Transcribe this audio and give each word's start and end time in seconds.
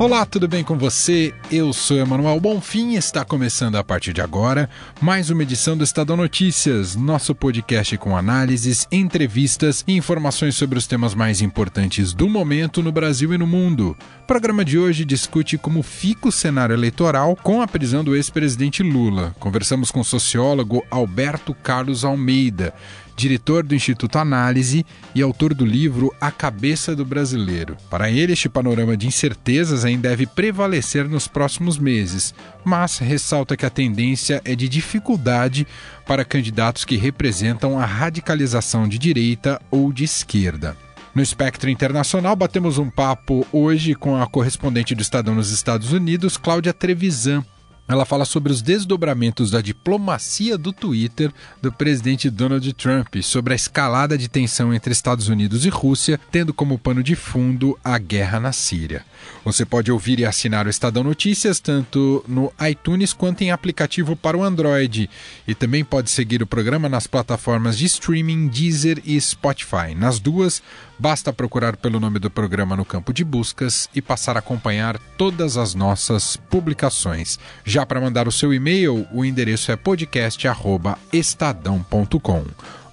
Olá, 0.00 0.24
tudo 0.24 0.48
bem 0.48 0.64
com 0.64 0.78
você? 0.78 1.34
Eu 1.52 1.74
sou 1.74 1.98
Emanuel 1.98 2.40
Bonfim 2.40 2.92
e 2.92 2.96
está 2.96 3.22
começando 3.22 3.76
a 3.76 3.84
partir 3.84 4.14
de 4.14 4.22
agora 4.22 4.66
mais 4.98 5.28
uma 5.28 5.42
edição 5.42 5.76
do 5.76 5.84
Estadão 5.84 6.16
Notícias, 6.16 6.96
nosso 6.96 7.34
podcast 7.34 7.98
com 7.98 8.16
análises, 8.16 8.88
entrevistas 8.90 9.84
e 9.86 9.94
informações 9.94 10.54
sobre 10.54 10.78
os 10.78 10.86
temas 10.86 11.14
mais 11.14 11.42
importantes 11.42 12.14
do 12.14 12.30
momento 12.30 12.82
no 12.82 12.90
Brasil 12.90 13.34
e 13.34 13.36
no 13.36 13.46
mundo. 13.46 13.94
O 14.22 14.26
programa 14.26 14.64
de 14.64 14.78
hoje 14.78 15.04
discute 15.04 15.58
como 15.58 15.82
fica 15.82 16.28
o 16.28 16.32
cenário 16.32 16.72
eleitoral 16.72 17.36
com 17.36 17.60
a 17.60 17.68
prisão 17.68 18.02
do 18.02 18.16
ex-presidente 18.16 18.82
Lula. 18.82 19.34
Conversamos 19.38 19.90
com 19.90 20.00
o 20.00 20.04
sociólogo 20.04 20.82
Alberto 20.90 21.52
Carlos 21.52 22.06
Almeida 22.06 22.72
diretor 23.20 23.62
do 23.62 23.74
Instituto 23.74 24.18
Análise 24.18 24.84
e 25.14 25.22
autor 25.22 25.54
do 25.54 25.64
livro 25.64 26.14
A 26.20 26.30
Cabeça 26.30 26.96
do 26.96 27.04
Brasileiro. 27.04 27.76
Para 27.88 28.10
ele, 28.10 28.32
este 28.32 28.48
panorama 28.48 28.96
de 28.96 29.06
incertezas 29.06 29.84
ainda 29.84 30.08
deve 30.08 30.26
prevalecer 30.26 31.08
nos 31.08 31.28
próximos 31.28 31.78
meses, 31.78 32.34
mas 32.64 32.98
ressalta 32.98 33.56
que 33.56 33.66
a 33.66 33.70
tendência 33.70 34.40
é 34.44 34.56
de 34.56 34.68
dificuldade 34.68 35.66
para 36.06 36.24
candidatos 36.24 36.84
que 36.84 36.96
representam 36.96 37.78
a 37.78 37.84
radicalização 37.84 38.88
de 38.88 38.98
direita 38.98 39.60
ou 39.70 39.92
de 39.92 40.04
esquerda. 40.04 40.76
No 41.14 41.22
espectro 41.22 41.68
internacional, 41.68 42.34
batemos 42.34 42.78
um 42.78 42.88
papo 42.88 43.46
hoje 43.52 43.94
com 43.94 44.20
a 44.20 44.26
correspondente 44.26 44.94
do 44.94 45.02
Estadão 45.02 45.34
nos 45.34 45.50
Estados 45.50 45.92
Unidos, 45.92 46.36
Cláudia 46.36 46.72
Trevisan, 46.72 47.44
ela 47.92 48.04
fala 48.04 48.24
sobre 48.24 48.52
os 48.52 48.62
desdobramentos 48.62 49.50
da 49.50 49.60
diplomacia 49.60 50.56
do 50.56 50.72
Twitter 50.72 51.32
do 51.60 51.72
presidente 51.72 52.30
Donald 52.30 52.72
Trump, 52.74 53.16
sobre 53.22 53.52
a 53.52 53.56
escalada 53.56 54.16
de 54.16 54.28
tensão 54.28 54.72
entre 54.72 54.92
Estados 54.92 55.28
Unidos 55.28 55.64
e 55.64 55.68
Rússia, 55.68 56.20
tendo 56.30 56.54
como 56.54 56.78
pano 56.78 57.02
de 57.02 57.16
fundo 57.16 57.78
a 57.84 57.98
guerra 57.98 58.38
na 58.38 58.52
Síria. 58.52 59.04
Você 59.44 59.64
pode 59.64 59.90
ouvir 59.90 60.20
e 60.20 60.24
assinar 60.24 60.66
o 60.66 60.70
Estadão 60.70 61.02
Notícias 61.02 61.60
tanto 61.60 62.24
no 62.28 62.52
iTunes 62.68 63.12
quanto 63.12 63.42
em 63.42 63.50
aplicativo 63.50 64.14
para 64.14 64.36
o 64.36 64.42
Android. 64.42 65.08
E 65.46 65.54
também 65.54 65.84
pode 65.84 66.10
seguir 66.10 66.42
o 66.42 66.46
programa 66.46 66.88
nas 66.88 67.06
plataformas 67.06 67.76
de 67.76 67.86
streaming 67.86 68.48
Deezer 68.48 69.00
e 69.04 69.20
Spotify. 69.20 69.94
Nas 69.96 70.18
duas, 70.18 70.62
basta 70.98 71.32
procurar 71.32 71.76
pelo 71.76 71.98
nome 71.98 72.18
do 72.18 72.30
programa 72.30 72.76
no 72.76 72.84
campo 72.84 73.12
de 73.12 73.24
buscas 73.24 73.88
e 73.94 74.02
passar 74.02 74.36
a 74.36 74.40
acompanhar 74.40 74.98
todas 75.16 75.56
as 75.56 75.74
nossas 75.74 76.36
publicações. 76.36 77.38
Já 77.64 77.79
para 77.86 78.00
mandar 78.00 78.28
o 78.28 78.32
seu 78.32 78.54
e-mail, 78.54 79.06
o 79.12 79.24
endereço 79.24 79.72
é 79.72 79.76
podcast@estadão.com. 79.76 82.44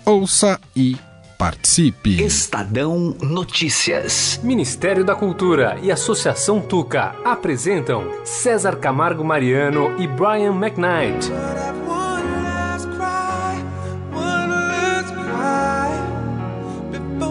Ouça 0.05 0.59
e 0.75 0.97
participe. 1.37 2.21
Estadão 2.23 3.15
Notícias. 3.21 4.39
Ministério 4.43 5.05
da 5.05 5.15
Cultura 5.15 5.77
e 5.81 5.91
Associação 5.91 6.59
Tuca 6.59 7.15
apresentam 7.23 8.25
César 8.25 8.77
Camargo 8.77 9.23
Mariano 9.23 9.95
e 10.01 10.07
Brian 10.07 10.55
McKnight. 10.55 11.31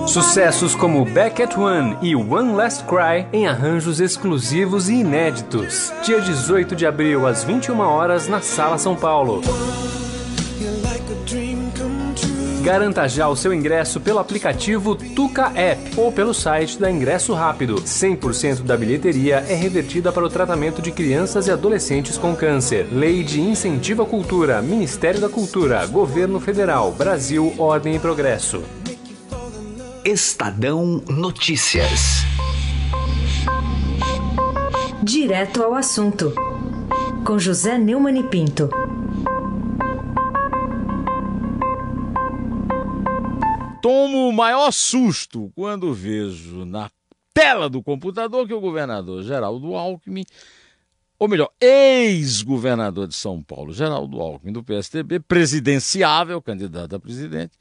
Sucessos 0.06 0.76
como 0.76 1.04
Back 1.04 1.42
at 1.42 1.58
One 1.58 1.98
e 2.00 2.14
One 2.14 2.52
Last 2.52 2.84
Cry 2.84 3.26
em 3.32 3.48
arranjos 3.48 4.00
exclusivos 4.00 4.88
e 4.88 4.94
inéditos. 4.94 5.92
Dia 6.04 6.20
18 6.20 6.76
de 6.76 6.86
abril, 6.86 7.26
às 7.26 7.42
21 7.42 7.80
horas, 7.80 8.28
na 8.28 8.40
Sala 8.40 8.78
São 8.78 8.94
Paulo. 8.94 9.42
Garanta 12.62 13.08
já 13.08 13.28
o 13.28 13.36
seu 13.36 13.52
ingresso 13.52 14.00
pelo 14.00 14.20
aplicativo 14.20 14.94
Tuca 14.94 15.52
App 15.56 15.80
ou 15.96 16.12
pelo 16.12 16.32
site 16.32 16.78
da 16.78 16.90
Ingresso 16.90 17.34
Rápido. 17.34 17.74
100% 17.82 18.62
da 18.62 18.76
bilheteria 18.76 19.44
é 19.48 19.54
revertida 19.54 20.12
para 20.12 20.24
o 20.24 20.30
tratamento 20.30 20.80
de 20.80 20.92
crianças 20.92 21.48
e 21.48 21.50
adolescentes 21.50 22.16
com 22.16 22.34
câncer. 22.34 22.86
Lei 22.92 23.24
de 23.24 23.40
Incentivo 23.40 24.02
à 24.02 24.06
Cultura, 24.06 24.62
Ministério 24.62 25.20
da 25.20 25.28
Cultura, 25.28 25.84
Governo 25.86 26.38
Federal, 26.38 26.92
Brasil, 26.92 27.52
Ordem 27.58 27.96
e 27.96 27.98
Progresso. 27.98 28.62
Estadão 30.06 31.02
Notícias. 31.08 32.22
Direto 35.02 35.64
ao 35.64 35.74
assunto. 35.74 36.32
Com 37.26 37.40
José 37.40 37.76
Neumann 37.76 38.20
e 38.20 38.22
Pinto. 38.22 38.70
tomo 43.82 44.28
o 44.28 44.32
maior 44.32 44.70
susto 44.70 45.50
quando 45.56 45.92
vejo 45.92 46.64
na 46.64 46.88
tela 47.34 47.68
do 47.68 47.82
computador 47.82 48.46
que 48.46 48.54
o 48.54 48.60
governador 48.60 49.24
Geraldo 49.24 49.74
Alckmin, 49.74 50.24
ou 51.18 51.26
melhor, 51.26 51.50
ex-governador 51.60 53.08
de 53.08 53.14
São 53.16 53.42
Paulo, 53.42 53.72
Geraldo 53.72 54.20
Alckmin, 54.20 54.52
do 54.52 54.62
PSDB, 54.62 55.18
presidenciável, 55.18 56.40
candidato 56.40 56.94
a 56.94 57.00
presidente, 57.00 57.54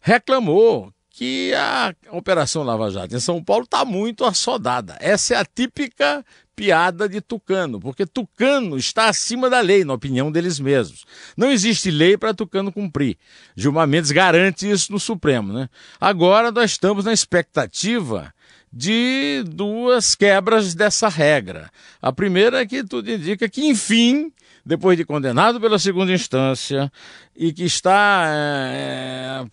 reclamou 0.00 0.92
que 1.16 1.54
a 1.54 1.94
Operação 2.12 2.62
Lava 2.62 2.90
Jato 2.90 3.16
em 3.16 3.20
São 3.20 3.42
Paulo 3.42 3.64
está 3.64 3.86
muito 3.86 4.22
assodada. 4.22 4.98
Essa 5.00 5.32
é 5.32 5.38
a 5.38 5.46
típica 5.46 6.22
piada 6.54 7.08
de 7.08 7.22
Tucano, 7.22 7.80
porque 7.80 8.04
Tucano 8.04 8.76
está 8.76 9.08
acima 9.08 9.48
da 9.48 9.60
lei, 9.60 9.82
na 9.82 9.94
opinião 9.94 10.30
deles 10.30 10.60
mesmos. 10.60 11.06
Não 11.34 11.50
existe 11.50 11.90
lei 11.90 12.18
para 12.18 12.34
Tucano 12.34 12.70
cumprir. 12.70 13.16
Gilmar 13.56 13.88
Mendes 13.88 14.10
garante 14.10 14.70
isso 14.70 14.92
no 14.92 15.00
Supremo. 15.00 15.54
Né? 15.54 15.70
Agora 15.98 16.52
nós 16.52 16.72
estamos 16.72 17.06
na 17.06 17.14
expectativa 17.14 18.30
de 18.70 19.42
duas 19.46 20.14
quebras 20.14 20.74
dessa 20.74 21.08
regra. 21.08 21.70
A 22.02 22.12
primeira 22.12 22.60
é 22.60 22.66
que 22.66 22.84
tudo 22.84 23.10
indica 23.10 23.48
que, 23.48 23.66
enfim, 23.66 24.30
depois 24.66 24.98
de 24.98 25.04
condenado 25.04 25.60
pela 25.60 25.78
segunda 25.78 26.12
instância 26.12 26.92
e 27.36 27.52
que 27.52 27.62
está 27.62 28.24
é, 28.28 29.44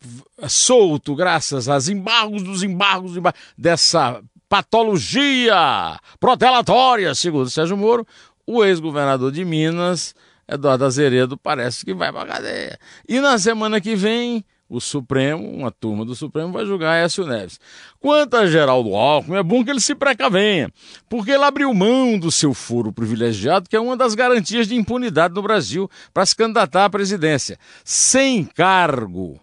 solto 0.50 1.16
graças 1.16 1.70
aos 1.70 1.88
embargos 1.88 2.42
dos 2.42 2.64
embargos 2.64 3.14
dessa 3.56 4.20
patologia 4.50 6.00
protelatória, 6.20 7.14
segundo 7.14 7.48
Sérgio 7.48 7.78
Moro, 7.78 8.08
o 8.48 8.66
ex-governador 8.66 9.32
de 9.32 9.46
Minas, 9.46 10.16
Eduardo 10.48 10.86
Azeredo, 10.86 11.38
parece 11.38 11.86
que 11.86 11.94
vai 11.94 12.12
para 12.12 12.34
cadeia. 12.34 12.80
E 13.08 13.20
na 13.20 13.38
semana 13.38 13.80
que 13.80 13.96
vem, 13.96 14.44
o 14.74 14.82
Supremo, 14.82 15.48
uma 15.48 15.70
turma 15.70 16.04
do 16.04 16.16
Supremo, 16.16 16.52
vai 16.52 16.66
julgar 16.66 16.98
Écio 16.98 17.28
Neves. 17.28 17.60
Quanto 18.00 18.36
a 18.36 18.48
Geraldo 18.48 18.96
Alckmin, 18.96 19.38
é 19.38 19.44
bom 19.44 19.64
que 19.64 19.70
ele 19.70 19.80
se 19.80 19.94
precavenha, 19.94 20.72
porque 21.08 21.32
ele 21.32 21.44
abriu 21.44 21.72
mão 21.74 22.18
do 22.18 22.32
seu 22.32 22.54
foro 22.54 22.92
privilegiado, 22.92 23.70
que 23.70 23.76
é 23.76 23.80
uma 23.80 23.96
das 23.96 24.16
garantias 24.16 24.68
de 24.68 24.76
impunidade 24.76 25.36
no 25.36 25.44
Brasil, 25.44 25.90
para 26.12 26.26
se 26.26 26.36
candidatar 26.36 26.86
à 26.86 26.90
presidência. 26.90 27.60
Sem 27.86 28.44
cargo 28.44 29.40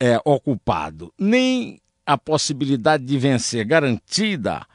é, 0.00 0.20
ocupado, 0.24 1.12
nem 1.16 1.80
a 2.04 2.18
possibilidade 2.18 3.04
de 3.04 3.16
vencer 3.16 3.64
garantida, 3.64 4.66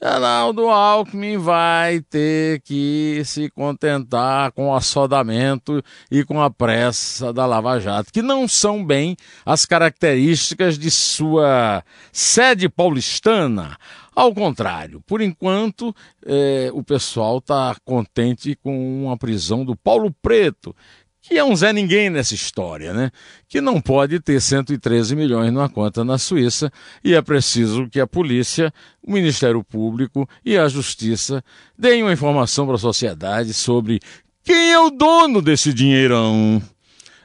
Geraldo 0.00 0.68
Alckmin 0.68 1.38
vai 1.38 2.00
ter 2.00 2.60
que 2.60 3.20
se 3.24 3.50
contentar 3.50 4.52
com 4.52 4.68
o 4.68 4.74
assodamento 4.74 5.82
e 6.08 6.24
com 6.24 6.40
a 6.40 6.48
pressa 6.48 7.32
da 7.32 7.44
Lava 7.44 7.80
Jato, 7.80 8.12
que 8.12 8.22
não 8.22 8.46
são 8.46 8.84
bem 8.84 9.16
as 9.44 9.64
características 9.64 10.78
de 10.78 10.88
sua 10.88 11.82
sede 12.12 12.68
paulistana. 12.68 13.76
Ao 14.14 14.32
contrário, 14.32 15.00
por 15.04 15.20
enquanto, 15.20 15.92
eh, 16.24 16.70
o 16.72 16.82
pessoal 16.84 17.38
está 17.38 17.74
contente 17.84 18.54
com 18.54 19.10
a 19.12 19.16
prisão 19.16 19.64
do 19.64 19.74
Paulo 19.74 20.14
Preto, 20.22 20.74
que 21.22 21.36
é 21.36 21.44
um 21.44 21.54
Zé 21.54 21.72
Ninguém 21.72 22.08
nessa 22.10 22.34
história, 22.34 22.92
né? 22.92 23.10
Que 23.48 23.60
não 23.60 23.80
pode 23.80 24.20
ter 24.20 24.40
113 24.40 25.14
milhões 25.14 25.52
numa 25.52 25.68
conta 25.68 26.04
na 26.04 26.18
Suíça 26.18 26.72
e 27.04 27.14
é 27.14 27.20
preciso 27.20 27.88
que 27.88 28.00
a 28.00 28.06
polícia, 28.06 28.72
o 29.02 29.12
Ministério 29.12 29.62
Público 29.62 30.28
e 30.44 30.56
a 30.56 30.68
Justiça 30.68 31.42
deem 31.78 32.02
uma 32.02 32.12
informação 32.12 32.66
para 32.66 32.76
a 32.76 32.78
sociedade 32.78 33.52
sobre 33.52 34.00
quem 34.42 34.72
é 34.72 34.78
o 34.78 34.90
dono 34.90 35.42
desse 35.42 35.74
dinheirão. 35.74 36.62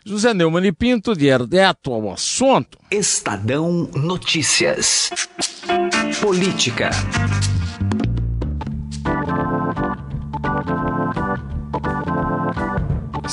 José 0.06 0.34
Neumann 0.34 0.66
e 0.66 0.72
Pinto, 0.74 1.16
direto 1.16 1.94
ao 1.94 2.12
assunto. 2.12 2.78
Estadão 2.92 3.90
Notícias. 3.94 5.10
Política. 6.19 6.90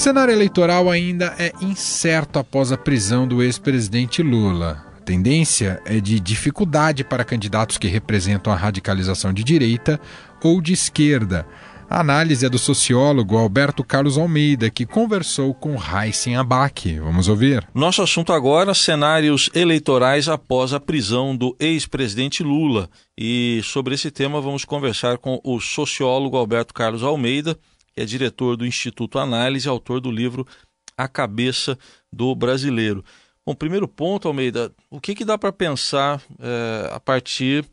Cenário 0.01 0.33
eleitoral 0.33 0.89
ainda 0.89 1.35
é 1.39 1.53
incerto 1.61 2.39
após 2.39 2.73
a 2.73 2.79
prisão 2.79 3.29
do 3.29 3.43
ex-presidente 3.43 4.23
Lula. 4.23 4.83
A 4.97 5.03
tendência 5.03 5.79
é 5.85 6.01
de 6.01 6.19
dificuldade 6.19 7.05
para 7.05 7.23
candidatos 7.23 7.77
que 7.77 7.87
representam 7.87 8.51
a 8.51 8.57
radicalização 8.57 9.31
de 9.31 9.45
direita 9.45 10.01
ou 10.43 10.63
de 10.63 10.73
esquerda. 10.73 11.47
A 11.87 12.01
análise 12.01 12.47
é 12.47 12.49
do 12.49 12.59
sociólogo 12.59 13.37
Alberto 13.37 13.85
Carlos 13.85 14.17
Almeida, 14.17 14.71
que 14.71 14.87
conversou 14.87 15.53
com 15.53 15.77
Heisen 15.77 16.35
Abac. 16.35 16.99
Vamos 16.99 17.29
ouvir. 17.29 17.67
Nosso 17.75 18.01
assunto 18.01 18.33
agora, 18.33 18.73
cenários 18.73 19.51
eleitorais 19.55 20.29
após 20.29 20.73
a 20.73 20.81
prisão 20.81 21.37
do 21.37 21.55
ex-presidente 21.61 22.43
Lula. 22.43 22.89
E 23.19 23.61
sobre 23.65 23.97
esse 23.97 24.11
tema 24.11 24.41
vamos 24.41 24.65
conversar 24.65 25.19
com 25.19 25.39
o 25.45 25.61
sociólogo 25.61 26.39
Alberto 26.39 26.73
Carlos 26.73 27.03
Almeida, 27.03 27.55
é 28.01 28.05
diretor 28.05 28.57
do 28.57 28.67
Instituto 28.67 29.19
Análise, 29.19 29.69
autor 29.69 30.01
do 30.01 30.11
livro 30.11 30.47
A 30.97 31.07
Cabeça 31.07 31.79
do 32.13 32.35
Brasileiro. 32.35 33.05
Bom, 33.45 33.55
primeiro 33.55 33.89
ponto, 33.89 34.29
Almeida, 34.29 34.73
o 34.89 35.01
que, 35.01 35.15
que 35.15 35.25
dá 35.25 35.37
para 35.37 35.53
pensar 35.53 36.23
é, 36.39 36.91
a 36.93 37.01
partir 37.01 37.65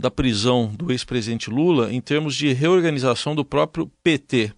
da 0.00 0.10
prisão 0.10 0.68
do 0.74 0.90
ex-presidente 0.90 1.50
Lula 1.50 1.92
em 1.92 2.00
termos 2.00 2.34
de 2.34 2.52
reorganização 2.52 3.34
do 3.34 3.44
próprio 3.44 3.90
PT. 4.02 4.52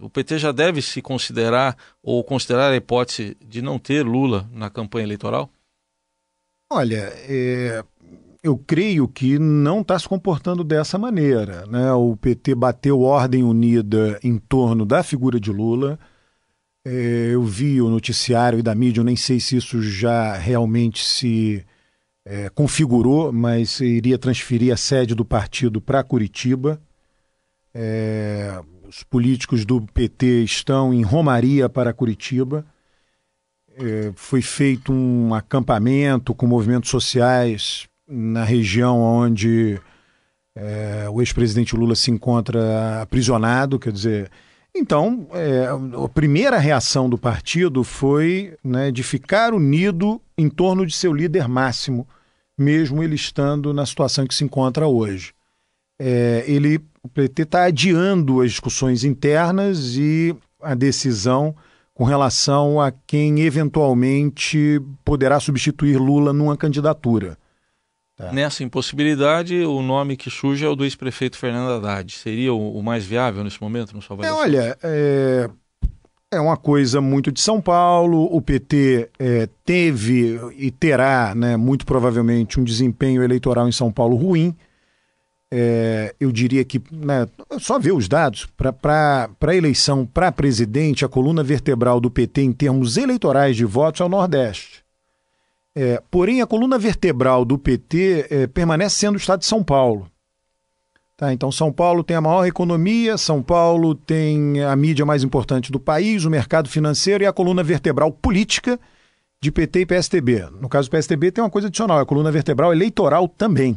O 0.00 0.08
PT 0.08 0.38
já 0.38 0.52
deve 0.52 0.80
se 0.80 1.02
considerar 1.02 1.76
ou 2.02 2.24
considerar 2.24 2.72
a 2.72 2.76
hipótese 2.76 3.36
de 3.46 3.60
não 3.60 3.78
ter 3.78 4.04
Lula 4.04 4.48
na 4.52 4.70
campanha 4.70 5.04
eleitoral? 5.04 5.50
Olha, 6.70 7.12
é, 7.28 7.84
eu 8.46 8.56
creio 8.56 9.08
que 9.08 9.40
não 9.40 9.80
está 9.80 9.98
se 9.98 10.08
comportando 10.08 10.62
dessa 10.62 10.96
maneira. 10.96 11.66
Né? 11.66 11.92
O 11.92 12.16
PT 12.16 12.54
bateu 12.54 13.00
ordem 13.00 13.42
unida 13.42 14.20
em 14.22 14.38
torno 14.38 14.86
da 14.86 15.02
figura 15.02 15.40
de 15.40 15.50
Lula. 15.50 15.98
É, 16.84 17.30
eu 17.32 17.42
vi 17.42 17.82
o 17.82 17.90
noticiário 17.90 18.60
e 18.60 18.62
da 18.62 18.72
mídia, 18.72 19.00
eu 19.00 19.04
nem 19.04 19.16
sei 19.16 19.40
se 19.40 19.56
isso 19.56 19.82
já 19.82 20.36
realmente 20.36 21.04
se 21.04 21.66
é, 22.24 22.48
configurou, 22.50 23.32
mas 23.32 23.80
iria 23.80 24.16
transferir 24.16 24.72
a 24.72 24.76
sede 24.76 25.12
do 25.12 25.24
partido 25.24 25.80
para 25.80 26.04
Curitiba. 26.04 26.80
É, 27.74 28.60
os 28.86 29.02
políticos 29.02 29.64
do 29.64 29.82
PT 29.82 30.44
estão 30.44 30.94
em 30.94 31.02
Romaria 31.02 31.68
para 31.68 31.92
Curitiba. 31.92 32.64
É, 33.76 34.12
foi 34.14 34.40
feito 34.40 34.92
um 34.92 35.34
acampamento 35.34 36.32
com 36.32 36.46
movimentos 36.46 36.90
sociais 36.90 37.88
na 38.08 38.44
região 38.44 39.00
onde 39.00 39.80
é, 40.54 41.06
o 41.10 41.20
ex-presidente 41.20 41.76
Lula 41.76 41.94
se 41.94 42.10
encontra 42.10 43.02
aprisionado, 43.02 43.78
quer 43.78 43.92
dizer. 43.92 44.30
Então, 44.74 45.26
é, 45.32 45.66
a 45.66 46.08
primeira 46.08 46.58
reação 46.58 47.08
do 47.08 47.18
partido 47.18 47.82
foi 47.82 48.56
né, 48.62 48.90
de 48.90 49.02
ficar 49.02 49.54
unido 49.54 50.20
em 50.36 50.48
torno 50.48 50.86
de 50.86 50.94
seu 50.94 51.12
líder 51.12 51.48
máximo, 51.48 52.06
mesmo 52.58 53.02
ele 53.02 53.14
estando 53.14 53.72
na 53.72 53.84
situação 53.86 54.24
em 54.24 54.26
que 54.26 54.34
se 54.34 54.44
encontra 54.44 54.86
hoje. 54.86 55.32
É, 55.98 56.44
ele, 56.46 56.78
o 57.02 57.08
PT 57.08 57.42
está 57.42 57.64
adiando 57.64 58.40
as 58.42 58.50
discussões 58.50 59.02
internas 59.02 59.96
e 59.96 60.36
a 60.60 60.74
decisão 60.74 61.54
com 61.94 62.04
relação 62.04 62.78
a 62.78 62.90
quem 62.90 63.40
eventualmente 63.40 64.80
poderá 65.02 65.40
substituir 65.40 65.96
Lula 65.96 66.32
numa 66.34 66.56
candidatura. 66.56 67.38
Tá. 68.16 68.32
Nessa 68.32 68.64
impossibilidade, 68.64 69.54
o 69.66 69.82
nome 69.82 70.16
que 70.16 70.30
surge 70.30 70.64
é 70.64 70.68
o 70.68 70.74
do 70.74 70.84
ex-prefeito 70.84 71.36
Fernando 71.36 71.70
Haddad. 71.72 72.10
Seria 72.12 72.52
o, 72.52 72.78
o, 72.78 72.82
mais 72.82 73.04
viável 73.04 73.44
nesse 73.44 73.60
momento, 73.60 73.94
no 73.94 74.24
É, 74.24 74.32
olha, 74.32 74.78
é, 74.82 75.50
é 76.30 76.40
uma 76.40 76.56
coisa 76.56 76.98
muito 76.98 77.30
de 77.30 77.42
São 77.42 77.60
Paulo. 77.60 78.24
O 78.34 78.40
PT 78.40 79.10
é, 79.18 79.46
teve 79.66 80.40
e 80.56 80.70
terá, 80.70 81.34
né, 81.34 81.58
muito 81.58 81.84
provavelmente, 81.84 82.58
um 82.58 82.64
desempenho 82.64 83.22
eleitoral 83.22 83.68
em 83.68 83.72
São 83.72 83.92
Paulo 83.92 84.16
ruim. 84.16 84.56
É, 85.52 86.14
eu 86.18 86.32
diria 86.32 86.64
que, 86.64 86.82
né, 86.90 87.28
só 87.60 87.78
ver 87.78 87.92
os 87.92 88.08
dados, 88.08 88.48
para 88.56 89.28
a 89.38 89.54
eleição 89.54 90.06
para 90.06 90.32
presidente, 90.32 91.04
a 91.04 91.08
coluna 91.08 91.44
vertebral 91.44 92.00
do 92.00 92.10
PT 92.10 92.40
em 92.40 92.52
termos 92.52 92.96
eleitorais 92.96 93.54
de 93.54 93.66
votos 93.66 94.00
é 94.00 94.04
o 94.04 94.08
Nordeste. 94.08 94.85
É, 95.78 96.02
porém, 96.10 96.40
a 96.40 96.46
coluna 96.46 96.78
vertebral 96.78 97.44
do 97.44 97.58
PT 97.58 98.28
é, 98.30 98.46
permanece 98.46 98.96
sendo 98.96 99.16
o 99.16 99.18
estado 99.18 99.40
de 99.40 99.46
São 99.46 99.62
Paulo. 99.62 100.10
Tá, 101.18 101.34
então, 101.34 101.52
São 101.52 101.70
Paulo 101.70 102.02
tem 102.02 102.16
a 102.16 102.20
maior 102.20 102.46
economia, 102.46 103.18
São 103.18 103.42
Paulo 103.42 103.94
tem 103.94 104.62
a 104.64 104.74
mídia 104.74 105.04
mais 105.04 105.22
importante 105.22 105.70
do 105.70 105.78
país, 105.78 106.24
o 106.24 106.30
mercado 106.30 106.68
financeiro 106.70 107.24
e 107.24 107.26
a 107.26 107.32
coluna 107.32 107.62
vertebral 107.62 108.10
política 108.10 108.80
de 109.38 109.52
PT 109.52 109.80
e 109.80 109.86
PSTB. 109.86 110.48
No 110.60 110.68
caso 110.68 110.88
do 110.88 110.92
PSTB, 110.92 111.30
tem 111.30 111.44
uma 111.44 111.50
coisa 111.50 111.68
adicional, 111.68 111.98
a 111.98 112.06
coluna 112.06 112.32
vertebral 112.32 112.72
eleitoral 112.72 113.28
também. 113.28 113.76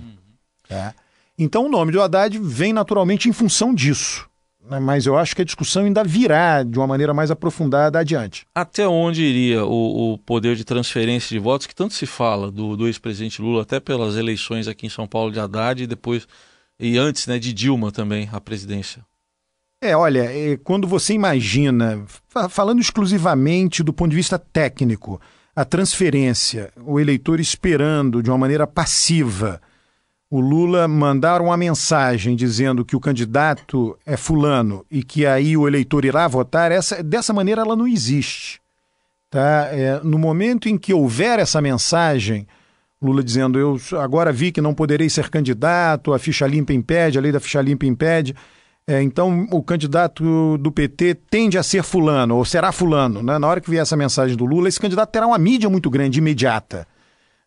Tá? 0.69 0.93
Então, 1.37 1.65
o 1.65 1.69
nome 1.69 1.91
do 1.91 2.01
Haddad 2.01 2.37
vem 2.39 2.71
naturalmente 2.71 3.27
em 3.27 3.33
função 3.33 3.73
disso. 3.73 4.28
Né? 4.69 4.79
Mas 4.79 5.05
eu 5.05 5.17
acho 5.17 5.35
que 5.35 5.41
a 5.41 5.45
discussão 5.45 5.83
ainda 5.83 6.03
virá 6.03 6.63
de 6.63 6.77
uma 6.77 6.87
maneira 6.87 7.13
mais 7.13 7.31
aprofundada 7.31 7.99
adiante. 7.99 8.45
Até 8.53 8.87
onde 8.87 9.23
iria 9.23 9.65
o, 9.65 10.13
o 10.13 10.17
poder 10.17 10.55
de 10.55 10.63
transferência 10.63 11.29
de 11.29 11.39
votos, 11.39 11.67
que 11.67 11.75
tanto 11.75 11.93
se 11.93 12.05
fala 12.05 12.51
do, 12.51 12.77
do 12.77 12.87
ex-presidente 12.87 13.41
Lula, 13.41 13.63
até 13.63 13.79
pelas 13.79 14.15
eleições 14.15 14.67
aqui 14.67 14.85
em 14.85 14.89
São 14.89 15.07
Paulo 15.07 15.31
de 15.31 15.39
Haddad 15.39 15.83
e 15.83 15.87
depois 15.87 16.27
e 16.79 16.97
antes 16.97 17.27
né, 17.27 17.37
de 17.37 17.51
Dilma 17.51 17.91
também, 17.91 18.29
a 18.31 18.39
presidência. 18.39 19.03
É, 19.81 19.95
olha, 19.95 20.23
é, 20.23 20.57
quando 20.57 20.87
você 20.87 21.13
imagina, 21.13 22.05
falando 22.49 22.79
exclusivamente 22.79 23.83
do 23.83 23.91
ponto 23.93 24.09
de 24.09 24.15
vista 24.15 24.39
técnico, 24.39 25.19
a 25.55 25.65
transferência, 25.65 26.71
o 26.85 26.99
eleitor 26.99 27.39
esperando 27.39 28.23
de 28.23 28.29
uma 28.29 28.37
maneira 28.37 28.65
passiva 28.65 29.61
o 30.29 30.39
Lula 30.39 30.87
mandar 30.87 31.41
uma 31.41 31.57
mensagem 31.57 32.35
dizendo 32.35 32.85
que 32.85 32.95
o 32.95 32.99
candidato 32.99 33.97
é 34.05 34.15
fulano 34.15 34.85
e 34.89 35.03
que 35.03 35.25
aí 35.25 35.57
o 35.57 35.67
eleitor 35.67 36.05
irá 36.05 36.27
votar, 36.27 36.71
essa, 36.71 37.01
dessa 37.01 37.33
maneira 37.33 37.61
ela 37.61 37.75
não 37.75 37.87
existe. 37.87 38.61
Tá? 39.29 39.69
É, 39.71 39.99
no 40.03 40.19
momento 40.19 40.69
em 40.69 40.77
que 40.77 40.93
houver 40.93 41.39
essa 41.39 41.59
mensagem, 41.61 42.47
Lula 43.01 43.23
dizendo: 43.23 43.57
Eu 43.57 43.77
agora 43.99 44.31
vi 44.31 44.51
que 44.51 44.61
não 44.61 44.73
poderei 44.73 45.09
ser 45.09 45.29
candidato, 45.29 46.13
a 46.13 46.19
ficha 46.19 46.45
limpa 46.45 46.73
impede, 46.73 47.17
a 47.17 47.21
lei 47.21 47.31
da 47.31 47.39
ficha 47.39 47.61
limpa 47.61 47.85
impede. 47.85 48.35
É, 48.87 49.01
então, 49.01 49.47
o 49.51 49.61
candidato 49.61 50.57
do 50.57 50.71
PT 50.71 51.15
tende 51.29 51.59
a 51.59 51.63
ser 51.63 51.83
fulano, 51.83 52.35
ou 52.35 52.43
será 52.43 52.71
fulano. 52.71 53.21
Né? 53.21 53.37
Na 53.37 53.47
hora 53.47 53.61
que 53.61 53.69
vier 53.69 53.83
essa 53.83 53.95
mensagem 53.95 54.35
do 54.35 54.45
Lula, 54.45 54.67
esse 54.67 54.79
candidato 54.79 55.11
terá 55.11 55.27
uma 55.27 55.37
mídia 55.37 55.69
muito 55.69 55.91
grande, 55.91 56.17
imediata. 56.17 56.87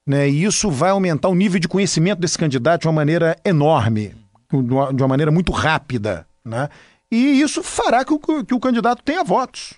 Né? 0.06 0.28
E 0.28 0.44
isso 0.44 0.70
vai 0.70 0.90
aumentar 0.90 1.28
o 1.28 1.34
nível 1.34 1.60
de 1.60 1.69
conhecimento 1.69 2.19
desse 2.19 2.38
candidato 2.38 2.82
de 2.82 2.88
uma 2.88 2.94
maneira 2.94 3.37
enorme, 3.44 4.14
de 4.50 5.02
uma 5.02 5.08
maneira 5.08 5.31
muito 5.31 5.52
rápida. 5.52 6.26
Né? 6.44 6.68
E 7.11 7.40
isso 7.40 7.62
fará 7.62 8.04
que 8.04 8.12
o, 8.12 8.18
que 8.18 8.54
o 8.54 8.61
candidato 8.61 9.02
tenha 9.02 9.23
votos. 9.23 9.75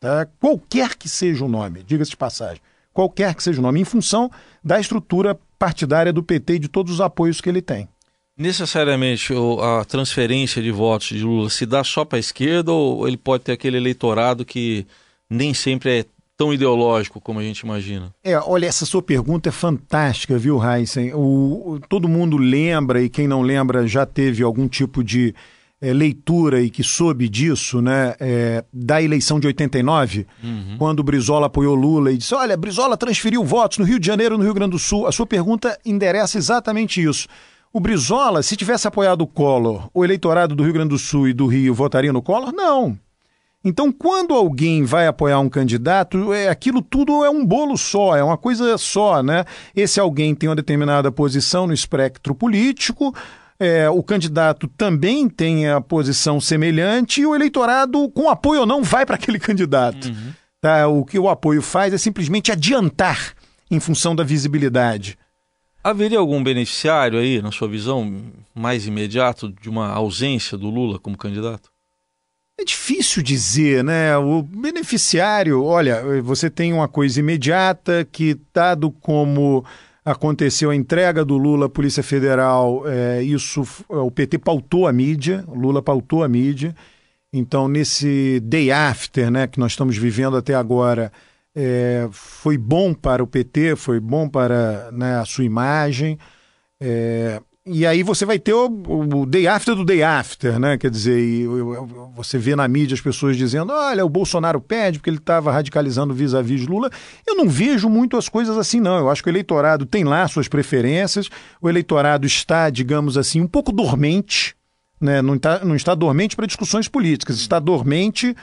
Tá? 0.00 0.26
Qualquer 0.40 0.96
que 0.96 1.08
seja 1.08 1.44
o 1.44 1.48
nome, 1.48 1.82
diga-se 1.82 2.10
de 2.10 2.16
passagem 2.16 2.60
qualquer 2.98 3.32
que 3.32 3.44
seja 3.44 3.60
o 3.60 3.62
nome, 3.62 3.80
em 3.80 3.84
função 3.84 4.28
da 4.62 4.80
estrutura 4.80 5.38
partidária 5.56 6.12
do 6.12 6.20
PT 6.20 6.54
e 6.54 6.58
de 6.58 6.68
todos 6.68 6.94
os 6.94 7.00
apoios 7.00 7.40
que 7.40 7.48
ele 7.48 7.62
tem. 7.62 7.88
Necessariamente 8.36 9.32
a 9.62 9.84
transferência 9.84 10.60
de 10.60 10.72
votos 10.72 11.06
de 11.06 11.22
Lula 11.22 11.48
se 11.48 11.64
dá 11.64 11.84
só 11.84 12.04
para 12.04 12.18
a 12.18 12.20
esquerda 12.20 12.72
ou 12.72 13.06
ele 13.06 13.16
pode 13.16 13.44
ter 13.44 13.52
aquele 13.52 13.76
eleitorado 13.76 14.44
que 14.44 14.84
nem 15.30 15.54
sempre 15.54 16.00
é 16.00 16.04
tão 16.38 16.54
ideológico 16.54 17.20
como 17.20 17.40
a 17.40 17.42
gente 17.42 17.58
imagina? 17.60 18.14
É, 18.22 18.38
olha, 18.38 18.66
essa 18.66 18.86
sua 18.86 19.02
pergunta 19.02 19.48
é 19.48 19.52
fantástica, 19.52 20.38
viu, 20.38 20.60
Heisen? 20.64 21.12
O, 21.12 21.72
o, 21.72 21.80
todo 21.80 22.08
mundo 22.08 22.36
lembra, 22.36 23.02
e 23.02 23.08
quem 23.08 23.26
não 23.26 23.42
lembra 23.42 23.88
já 23.88 24.06
teve 24.06 24.44
algum 24.44 24.68
tipo 24.68 25.02
de 25.02 25.34
é, 25.80 25.92
leitura 25.92 26.62
e 26.62 26.70
que 26.70 26.84
soube 26.84 27.28
disso, 27.28 27.82
né, 27.82 28.14
é, 28.20 28.64
da 28.72 29.02
eleição 29.02 29.40
de 29.40 29.48
89, 29.48 30.28
uhum. 30.42 30.76
quando 30.78 31.00
o 31.00 31.02
Brizola 31.02 31.46
apoiou 31.46 31.74
Lula 31.74 32.12
e 32.12 32.16
disse: 32.16 32.34
Olha, 32.36 32.56
Brizola 32.56 32.96
transferiu 32.96 33.44
votos 33.44 33.78
no 33.78 33.84
Rio 33.84 33.98
de 33.98 34.06
Janeiro 34.06 34.36
e 34.36 34.38
no 34.38 34.44
Rio 34.44 34.54
Grande 34.54 34.72
do 34.72 34.78
Sul. 34.78 35.08
A 35.08 35.12
sua 35.12 35.26
pergunta 35.26 35.76
endereça 35.84 36.38
exatamente 36.38 37.02
isso. 37.02 37.26
O 37.72 37.80
Brizola, 37.80 38.44
se 38.44 38.56
tivesse 38.56 38.86
apoiado 38.86 39.22
o 39.22 39.26
Collor, 39.26 39.90
o 39.92 40.04
eleitorado 40.04 40.54
do 40.54 40.62
Rio 40.62 40.72
Grande 40.72 40.90
do 40.90 40.98
Sul 40.98 41.28
e 41.28 41.32
do 41.32 41.46
Rio 41.46 41.74
votaria 41.74 42.12
no 42.12 42.22
Collor? 42.22 42.52
Não. 42.52 42.96
Então, 43.64 43.90
quando 43.90 44.34
alguém 44.34 44.84
vai 44.84 45.06
apoiar 45.06 45.40
um 45.40 45.48
candidato, 45.48 46.32
é, 46.32 46.48
aquilo 46.48 46.80
tudo 46.80 47.24
é 47.24 47.30
um 47.30 47.44
bolo 47.44 47.76
só, 47.76 48.16
é 48.16 48.22
uma 48.22 48.36
coisa 48.36 48.78
só, 48.78 49.22
né? 49.22 49.44
Esse 49.74 49.98
alguém 49.98 50.34
tem 50.34 50.48
uma 50.48 50.56
determinada 50.56 51.10
posição 51.10 51.66
no 51.66 51.74
espectro 51.74 52.34
político, 52.34 53.12
é, 53.58 53.90
o 53.90 54.02
candidato 54.02 54.68
também 54.68 55.28
tem 55.28 55.68
a 55.68 55.80
posição 55.80 56.40
semelhante 56.40 57.20
e 57.20 57.26
o 57.26 57.34
eleitorado, 57.34 58.08
com 58.10 58.30
apoio 58.30 58.60
ou 58.60 58.66
não, 58.66 58.84
vai 58.84 59.04
para 59.04 59.16
aquele 59.16 59.40
candidato. 59.40 60.06
Uhum. 60.08 60.32
Tá? 60.60 60.86
O 60.86 61.04
que 61.04 61.18
o 61.18 61.28
apoio 61.28 61.60
faz 61.60 61.92
é 61.92 61.98
simplesmente 61.98 62.52
adiantar 62.52 63.34
em 63.68 63.80
função 63.80 64.14
da 64.14 64.22
visibilidade. 64.22 65.18
Haveria 65.82 66.18
algum 66.18 66.42
beneficiário 66.42 67.18
aí, 67.18 67.42
na 67.42 67.50
sua 67.50 67.68
visão, 67.68 68.22
mais 68.54 68.86
imediato 68.86 69.48
de 69.50 69.68
uma 69.68 69.88
ausência 69.88 70.56
do 70.56 70.70
Lula 70.70 70.98
como 70.98 71.16
candidato? 71.16 71.70
É 72.60 72.64
difícil 72.64 73.22
dizer, 73.22 73.84
né? 73.84 74.18
O 74.18 74.42
beneficiário, 74.42 75.62
olha, 75.62 76.20
você 76.22 76.50
tem 76.50 76.72
uma 76.72 76.88
coisa 76.88 77.20
imediata 77.20 78.04
que, 78.10 78.36
dado 78.52 78.90
como 78.90 79.64
aconteceu 80.04 80.70
a 80.70 80.74
entrega 80.74 81.24
do 81.24 81.38
Lula 81.38 81.66
à 81.66 81.68
Polícia 81.68 82.02
Federal, 82.02 82.82
é, 82.88 83.22
isso 83.22 83.62
o 83.88 84.10
PT 84.10 84.38
pautou 84.38 84.88
a 84.88 84.92
mídia, 84.92 85.44
Lula 85.46 85.80
pautou 85.80 86.24
a 86.24 86.28
mídia. 86.28 86.74
Então, 87.32 87.68
nesse 87.68 88.40
day 88.40 88.72
after 88.72 89.30
né, 89.30 89.46
que 89.46 89.60
nós 89.60 89.72
estamos 89.72 89.96
vivendo 89.96 90.36
até 90.36 90.54
agora, 90.54 91.12
é, 91.54 92.08
foi 92.10 92.58
bom 92.58 92.92
para 92.92 93.22
o 93.22 93.26
PT, 93.26 93.76
foi 93.76 94.00
bom 94.00 94.28
para 94.28 94.90
né, 94.92 95.18
a 95.18 95.24
sua 95.24 95.44
imagem. 95.44 96.18
É, 96.80 97.40
e 97.70 97.86
aí 97.86 98.02
você 98.02 98.24
vai 98.24 98.38
ter 98.38 98.54
o, 98.54 98.66
o, 98.66 99.26
day 99.26 99.46
after 99.46 99.74
do 99.74 99.84
day 99.84 100.02
after, 100.02 100.58
né? 100.58 100.78
Quer 100.78 100.90
dizer, 100.90 101.18
e, 101.18 101.46
você 102.14 102.38
vê 102.38 102.56
na 102.56 102.66
mídia 102.66 102.94
as 102.94 103.00
pessoas 103.00 103.36
dizendo: 103.36 103.72
olha, 103.72 104.04
o 104.04 104.08
Bolsonaro 104.08 104.60
pede 104.60 104.98
porque 104.98 105.10
ele 105.10 105.18
estava 105.18 105.52
radicalizando 105.52 106.14
vis-à-vis 106.14 106.66
Lula. 106.66 106.90
Eu 107.26 107.36
não 107.36 107.48
vejo 107.48 107.88
muito 107.88 108.16
as 108.16 108.28
coisas 108.28 108.56
assim, 108.56 108.80
não. 108.80 108.98
Eu 108.98 109.10
acho 109.10 109.22
que 109.22 109.28
o 109.28 109.32
eleitorado 109.32 109.84
tem 109.84 110.04
lá 110.04 110.26
suas 110.26 110.48
preferências, 110.48 111.28
o 111.60 111.68
eleitorado 111.68 112.26
está, 112.26 112.70
digamos 112.70 113.18
assim, 113.18 113.40
um 113.40 113.46
pouco 113.46 113.70
dormente, 113.70 114.56
né? 115.00 115.20
não, 115.20 115.34
está, 115.34 115.64
não 115.64 115.76
está 115.76 115.94
dormente 115.94 116.34
para 116.34 116.46
discussões 116.46 116.88
políticas, 116.88 117.36
está 117.36 117.58
dormente 117.58 118.34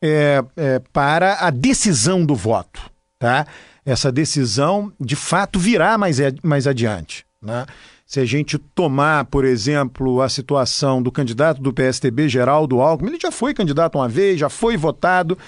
é, 0.00 0.42
é, 0.56 0.78
para 0.92 1.34
a 1.46 1.50
decisão 1.50 2.24
do 2.24 2.34
voto. 2.34 2.90
Tá? 3.18 3.46
Essa 3.86 4.10
decisão, 4.10 4.92
de 5.00 5.14
fato, 5.14 5.58
virá 5.58 5.96
mais, 5.96 6.18
mais 6.42 6.66
adiante. 6.66 7.24
Né? 7.40 7.64
Se 8.12 8.20
a 8.20 8.26
gente 8.26 8.58
tomar, 8.58 9.24
por 9.24 9.42
exemplo, 9.42 10.20
a 10.20 10.28
situação 10.28 11.02
do 11.02 11.10
candidato 11.10 11.62
do 11.62 11.72
PSTB, 11.72 12.28
Geraldo 12.28 12.78
Alckmin, 12.78 13.12
ele 13.12 13.18
já 13.18 13.30
foi 13.30 13.54
candidato 13.54 13.96
uma 13.96 14.06
vez, 14.06 14.38
já 14.38 14.50
foi 14.50 14.76
votado, 14.76 15.38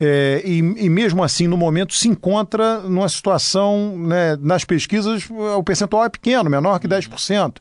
é, 0.00 0.40
e, 0.42 0.56
e, 0.56 0.88
mesmo 0.88 1.22
assim, 1.22 1.46
no 1.46 1.58
momento, 1.58 1.92
se 1.92 2.08
encontra 2.08 2.78
numa 2.80 3.10
situação, 3.10 3.98
né, 3.98 4.38
nas 4.40 4.64
pesquisas, 4.64 5.28
o 5.28 5.62
percentual 5.62 6.02
é 6.06 6.08
pequeno, 6.08 6.48
menor 6.48 6.78
que 6.78 6.88
10%. 6.88 7.56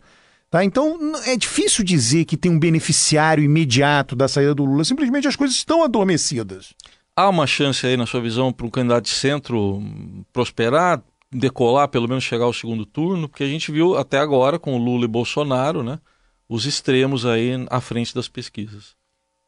Tá? 0.50 0.64
Então, 0.64 0.98
é 1.26 1.36
difícil 1.36 1.84
dizer 1.84 2.24
que 2.24 2.38
tem 2.38 2.50
um 2.50 2.58
beneficiário 2.58 3.44
imediato 3.44 4.16
da 4.16 4.30
saída 4.30 4.56
do 4.56 4.64
Lula, 4.64 4.86
simplesmente 4.86 5.28
as 5.28 5.36
coisas 5.36 5.58
estão 5.58 5.84
adormecidas. 5.84 6.74
Há 7.14 7.28
uma 7.28 7.46
chance 7.46 7.86
aí, 7.86 7.98
na 7.98 8.06
sua 8.06 8.22
visão, 8.22 8.54
para 8.54 8.66
um 8.66 8.70
candidato 8.70 9.04
de 9.04 9.12
centro 9.12 9.84
prosperar? 10.32 11.04
Decolar, 11.34 11.88
pelo 11.88 12.08
menos 12.08 12.24
chegar 12.24 12.46
ao 12.46 12.54
segundo 12.54 12.86
turno, 12.86 13.28
porque 13.28 13.44
a 13.44 13.48
gente 13.48 13.72
viu 13.72 13.98
até 13.98 14.20
agora 14.20 14.60
com 14.60 14.78
Lula 14.78 15.06
e 15.06 15.08
Bolsonaro, 15.08 15.84
né, 15.84 16.00
os 16.48 16.66
extremos 16.66 17.26
aí 17.26 17.52
à 17.70 17.82
frente 17.82 18.14
das 18.14 18.28
pesquisas. 18.28 18.96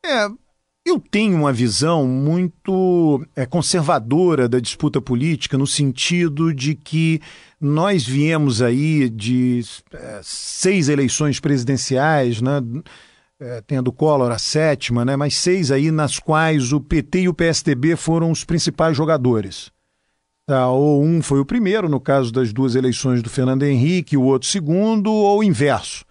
É, 0.06 0.28
eu 0.86 1.00
tenho 1.00 1.38
uma 1.38 1.52
visão 1.52 2.06
muito 2.08 3.26
é, 3.36 3.46
conservadora 3.46 4.48
da 4.48 4.60
disputa 4.60 5.02
política, 5.02 5.58
no 5.58 5.66
sentido 5.66 6.54
de 6.54 6.76
que 6.76 7.20
nós 7.60 8.06
viemos 8.06 8.62
aí 8.62 9.10
de 9.10 9.62
é, 9.94 10.20
seis 10.24 10.88
eleições 10.88 11.40
presidenciais, 11.40 12.42
né, 12.42 12.62
é, 13.40 13.62
tendo 13.62 13.92
Collor 13.92 14.32
a 14.32 14.38
sétima, 14.38 15.04
né, 15.04 15.16
mas 15.16 15.36
seis 15.36 15.72
aí 15.72 15.92
nas 15.92 16.20
quais 16.20 16.72
o 16.72 16.80
PT 16.80 17.22
e 17.22 17.30
o 17.30 17.34
PSDB 17.34 17.96
foram 17.96 18.32
os 18.32 18.44
principais 18.44 18.96
jogadores. 18.96 19.75
Tá, 20.46 20.70
ou 20.70 21.04
um 21.04 21.24
foi 21.24 21.40
o 21.40 21.46
primeiro, 21.46 21.90
no 21.90 22.00
caso 22.00 22.32
das 22.32 22.54
duas 22.54 22.76
eleições 22.76 23.24
do 23.24 23.30
Fernando 23.30 23.64
Henrique, 23.64 24.16
o 24.16 24.22
outro 24.22 24.48
segundo, 24.48 25.12
ou 25.12 25.40
o 25.40 25.44
inverso. 25.44 26.06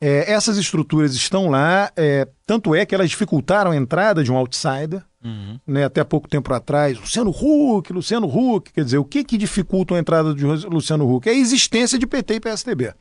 É, 0.00 0.30
essas 0.30 0.56
estruturas 0.56 1.14
estão 1.14 1.48
lá, 1.48 1.90
é, 1.96 2.28
tanto 2.46 2.74
é 2.74 2.86
que 2.86 2.94
elas 2.94 3.10
dificultaram 3.10 3.72
a 3.72 3.76
entrada 3.76 4.22
de 4.22 4.30
um 4.30 4.36
outsider, 4.36 5.02
uhum. 5.24 5.58
né, 5.66 5.84
até 5.84 6.04
pouco 6.04 6.28
tempo 6.28 6.52
atrás, 6.52 6.98
Luciano 6.98 7.30
Huck, 7.30 7.92
Luciano 7.92 8.26
Huck, 8.28 8.72
quer 8.72 8.84
dizer, 8.84 8.98
o 8.98 9.04
que, 9.04 9.24
que 9.24 9.36
dificulta 9.36 9.94
a 9.94 9.98
entrada 9.98 10.32
de 10.32 10.44
Luciano 10.44 11.10
Huck? 11.12 11.28
É 11.28 11.32
a 11.32 11.34
existência 11.34 11.98
de 11.98 12.06
PT 12.06 12.34
e 12.34 12.40
PSDB. 12.40 12.94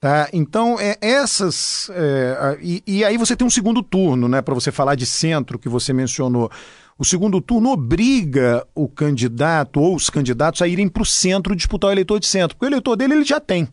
Tá? 0.00 0.28
Então, 0.32 0.78
é, 0.78 0.98
essas. 1.00 1.88
É, 1.94 2.58
e, 2.60 2.82
e, 2.86 3.04
aí 3.04 3.16
você 3.16 3.34
tem 3.34 3.46
um 3.46 3.50
segundo 3.50 3.82
turno, 3.82 4.28
né, 4.28 4.42
para 4.42 4.52
você 4.54 4.70
falar 4.70 4.96
de 4.96 5.06
centro 5.06 5.58
que 5.58 5.68
você 5.68 5.92
mencionou. 5.94 6.50
O 6.98 7.04
segundo 7.04 7.40
turno 7.40 7.70
obriga 7.70 8.64
o 8.74 8.88
candidato 8.88 9.80
ou 9.80 9.96
os 9.96 10.08
candidatos 10.08 10.62
a 10.62 10.68
irem 10.68 10.88
para 10.88 11.02
o 11.02 11.06
centro 11.06 11.56
disputar 11.56 11.88
o 11.88 11.92
eleitor 11.92 12.20
de 12.20 12.26
centro, 12.26 12.56
porque 12.56 12.66
o 12.66 12.70
eleitor 12.70 12.96
dele 12.96 13.14
ele 13.14 13.24
já 13.24 13.40
tem. 13.40 13.68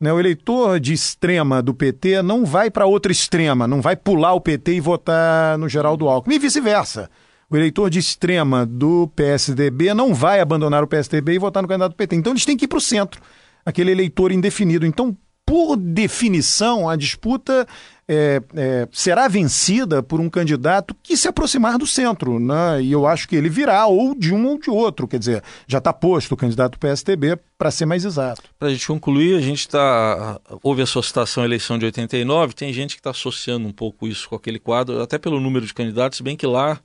Né? 0.00 0.12
O 0.12 0.18
eleitor 0.18 0.80
de 0.80 0.92
extrema 0.92 1.62
do 1.62 1.74
PT 1.74 2.22
não 2.22 2.44
vai 2.44 2.70
para 2.70 2.86
outra 2.86 3.12
extrema, 3.12 3.68
não 3.68 3.80
vai 3.80 3.94
pular 3.94 4.32
o 4.32 4.40
PT 4.40 4.74
e 4.74 4.80
votar 4.80 5.58
no 5.58 5.68
Geraldo 5.68 6.08
Alckmin, 6.08 6.36
e 6.36 6.38
vice-versa. 6.38 7.08
O 7.48 7.56
eleitor 7.56 7.90
de 7.90 7.98
extrema 7.98 8.64
do 8.64 9.08
PSDB 9.14 9.92
não 9.92 10.14
vai 10.14 10.40
abandonar 10.40 10.82
o 10.82 10.86
PSDB 10.86 11.34
e 11.34 11.38
votar 11.38 11.62
no 11.62 11.68
candidato 11.68 11.92
do 11.92 11.96
PT. 11.96 12.16
Então 12.16 12.32
eles 12.32 12.44
têm 12.44 12.56
que 12.56 12.64
ir 12.64 12.68
para 12.68 12.78
o 12.78 12.80
centro, 12.80 13.20
aquele 13.64 13.90
eleitor 13.90 14.32
indefinido. 14.32 14.86
Então, 14.86 15.16
por 15.44 15.76
definição, 15.76 16.88
a 16.88 16.94
disputa 16.94 17.66
é, 18.12 18.42
é, 18.56 18.88
será 18.90 19.28
vencida 19.28 20.02
por 20.02 20.20
um 20.20 20.28
candidato 20.28 20.96
que 21.00 21.16
se 21.16 21.28
aproximar 21.28 21.78
do 21.78 21.86
centro, 21.86 22.40
né? 22.40 22.82
E 22.82 22.90
eu 22.90 23.06
acho 23.06 23.28
que 23.28 23.36
ele 23.36 23.48
virá 23.48 23.86
ou 23.86 24.16
de 24.16 24.34
um 24.34 24.48
ou 24.48 24.58
de 24.58 24.68
outro, 24.68 25.06
quer 25.06 25.20
dizer, 25.20 25.44
já 25.68 25.78
está 25.78 25.92
posto 25.92 26.32
o 26.32 26.36
candidato 26.36 26.76
PSTB, 26.76 27.38
para 27.56 27.70
ser 27.70 27.86
mais 27.86 28.04
exato. 28.04 28.42
Para 28.58 28.66
a 28.66 28.72
gente 28.72 28.84
concluir, 28.84 29.36
a 29.36 29.40
gente 29.40 29.60
está. 29.60 30.40
Houve 30.60 30.82
a 30.82 30.86
sua 30.86 31.04
citação 31.04 31.44
à 31.44 31.46
eleição 31.46 31.78
de 31.78 31.84
89, 31.84 32.52
tem 32.52 32.72
gente 32.72 32.96
que 32.96 33.00
está 33.00 33.10
associando 33.10 33.68
um 33.68 33.72
pouco 33.72 34.08
isso 34.08 34.28
com 34.28 34.34
aquele 34.34 34.58
quadro, 34.58 35.00
até 35.00 35.16
pelo 35.16 35.38
número 35.38 35.64
de 35.64 35.72
candidatos, 35.72 36.20
bem 36.20 36.36
que 36.36 36.48
lá 36.48 36.80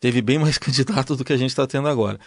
teve 0.00 0.20
bem 0.20 0.36
mais 0.36 0.58
candidatos 0.58 1.16
do 1.16 1.24
que 1.24 1.32
a 1.32 1.36
gente 1.36 1.50
está 1.50 1.64
tendo 1.64 1.86
agora. 1.86 2.18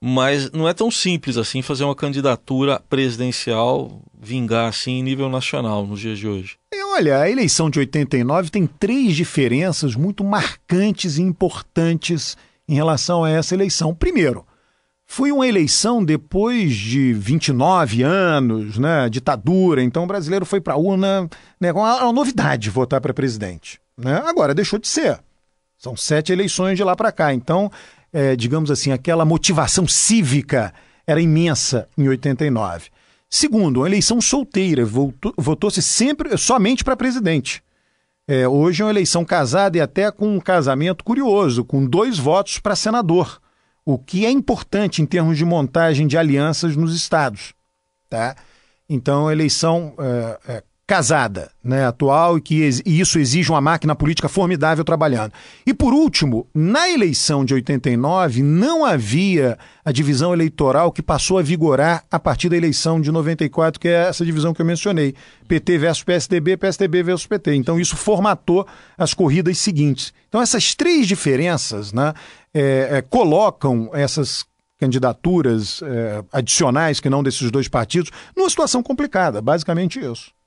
Mas 0.00 0.50
não 0.52 0.68
é 0.68 0.72
tão 0.72 0.90
simples 0.90 1.36
assim 1.36 1.60
fazer 1.60 1.84
uma 1.84 1.94
candidatura 1.94 2.80
presidencial 2.88 4.00
vingar 4.20 4.68
assim 4.68 4.98
em 4.98 5.02
nível 5.02 5.28
nacional 5.28 5.86
nos 5.86 6.00
dias 6.00 6.18
de 6.18 6.28
hoje. 6.28 6.56
E 6.72 6.84
olha, 6.84 7.20
a 7.20 7.30
eleição 7.30 7.68
de 7.68 7.78
89 7.80 8.50
tem 8.50 8.66
três 8.66 9.16
diferenças 9.16 9.94
muito 9.94 10.22
marcantes 10.22 11.18
e 11.18 11.22
importantes 11.22 12.36
em 12.68 12.74
relação 12.74 13.24
a 13.24 13.30
essa 13.30 13.54
eleição. 13.54 13.94
Primeiro, 13.94 14.46
foi 15.06 15.32
uma 15.32 15.48
eleição 15.48 16.04
depois 16.04 16.74
de 16.74 17.14
29 17.14 18.02
anos, 18.02 18.78
né, 18.78 19.08
ditadura, 19.08 19.82
então 19.82 20.04
o 20.04 20.06
brasileiro 20.06 20.44
foi 20.44 20.60
para 20.60 20.74
a 20.74 20.76
urna 20.76 21.28
né, 21.58 21.72
com 21.72 21.84
a, 21.84 22.02
a 22.02 22.12
novidade 22.12 22.68
votar 22.68 23.00
para 23.00 23.14
presidente. 23.14 23.80
Né? 23.96 24.22
Agora 24.26 24.54
deixou 24.54 24.78
de 24.78 24.86
ser. 24.86 25.18
São 25.78 25.96
sete 25.96 26.32
eleições 26.32 26.76
de 26.76 26.82
lá 26.82 26.96
para 26.96 27.12
cá. 27.12 27.32
Então, 27.32 27.70
é, 28.12 28.34
digamos 28.34 28.70
assim, 28.70 28.90
aquela 28.90 29.24
motivação 29.24 29.86
cívica 29.86 30.74
era 31.06 31.20
imensa 31.20 31.88
em 31.96 32.08
89. 32.08 32.90
Segundo, 33.30 33.80
uma 33.80 33.88
eleição 33.88 34.20
solteira, 34.20 34.84
votou-se 35.36 35.80
sempre 35.80 36.36
somente 36.36 36.82
para 36.82 36.96
presidente. 36.96 37.62
É, 38.26 38.48
hoje 38.48 38.82
é 38.82 38.84
uma 38.84 38.90
eleição 38.90 39.24
casada 39.24 39.78
e 39.78 39.80
até 39.80 40.10
com 40.10 40.34
um 40.34 40.40
casamento 40.40 41.04
curioso, 41.04 41.64
com 41.64 41.86
dois 41.86 42.18
votos 42.18 42.58
para 42.58 42.76
senador, 42.76 43.40
o 43.84 43.98
que 43.98 44.26
é 44.26 44.30
importante 44.30 45.00
em 45.00 45.06
termos 45.06 45.38
de 45.38 45.44
montagem 45.44 46.06
de 46.06 46.18
alianças 46.18 46.76
nos 46.76 46.94
estados. 46.94 47.54
Tá? 48.08 48.36
Então, 48.88 49.30
eleição 49.30 49.94
é, 49.98 50.38
é, 50.48 50.62
casada, 50.88 51.50
né, 51.62 51.84
atual, 51.84 52.38
e 52.38 52.40
que 52.40 52.66
e 52.86 52.98
isso 52.98 53.18
exige 53.18 53.50
uma 53.50 53.60
máquina 53.60 53.94
política 53.94 54.26
formidável 54.26 54.82
trabalhando. 54.82 55.34
E 55.66 55.74
por 55.74 55.92
último, 55.92 56.46
na 56.54 56.88
eleição 56.88 57.44
de 57.44 57.52
89 57.52 58.42
não 58.42 58.86
havia 58.86 59.58
a 59.84 59.92
divisão 59.92 60.32
eleitoral 60.32 60.90
que 60.90 61.02
passou 61.02 61.36
a 61.36 61.42
vigorar 61.42 62.04
a 62.10 62.18
partir 62.18 62.48
da 62.48 62.56
eleição 62.56 63.02
de 63.02 63.12
94, 63.12 63.78
que 63.78 63.86
é 63.86 64.08
essa 64.08 64.24
divisão 64.24 64.54
que 64.54 64.62
eu 64.62 64.66
mencionei, 64.66 65.14
PT 65.46 65.76
versus 65.76 66.04
PSDB, 66.04 66.56
PSDB 66.56 67.02
versus 67.02 67.26
PT. 67.26 67.54
Então 67.54 67.78
isso 67.78 67.94
formatou 67.94 68.66
as 68.96 69.12
corridas 69.12 69.58
seguintes. 69.58 70.14
Então 70.30 70.40
essas 70.40 70.74
três 70.74 71.06
diferenças, 71.06 71.92
né, 71.92 72.14
é, 72.54 72.88
é, 72.92 73.02
colocam 73.02 73.90
essas 73.92 74.46
candidaturas 74.78 75.82
é, 75.82 76.24
adicionais 76.32 76.98
que 76.98 77.10
não 77.10 77.22
desses 77.22 77.50
dois 77.50 77.68
partidos 77.68 78.10
numa 78.34 78.48
situação 78.48 78.82
complicada, 78.82 79.42
basicamente 79.42 80.00
isso. 80.00 80.37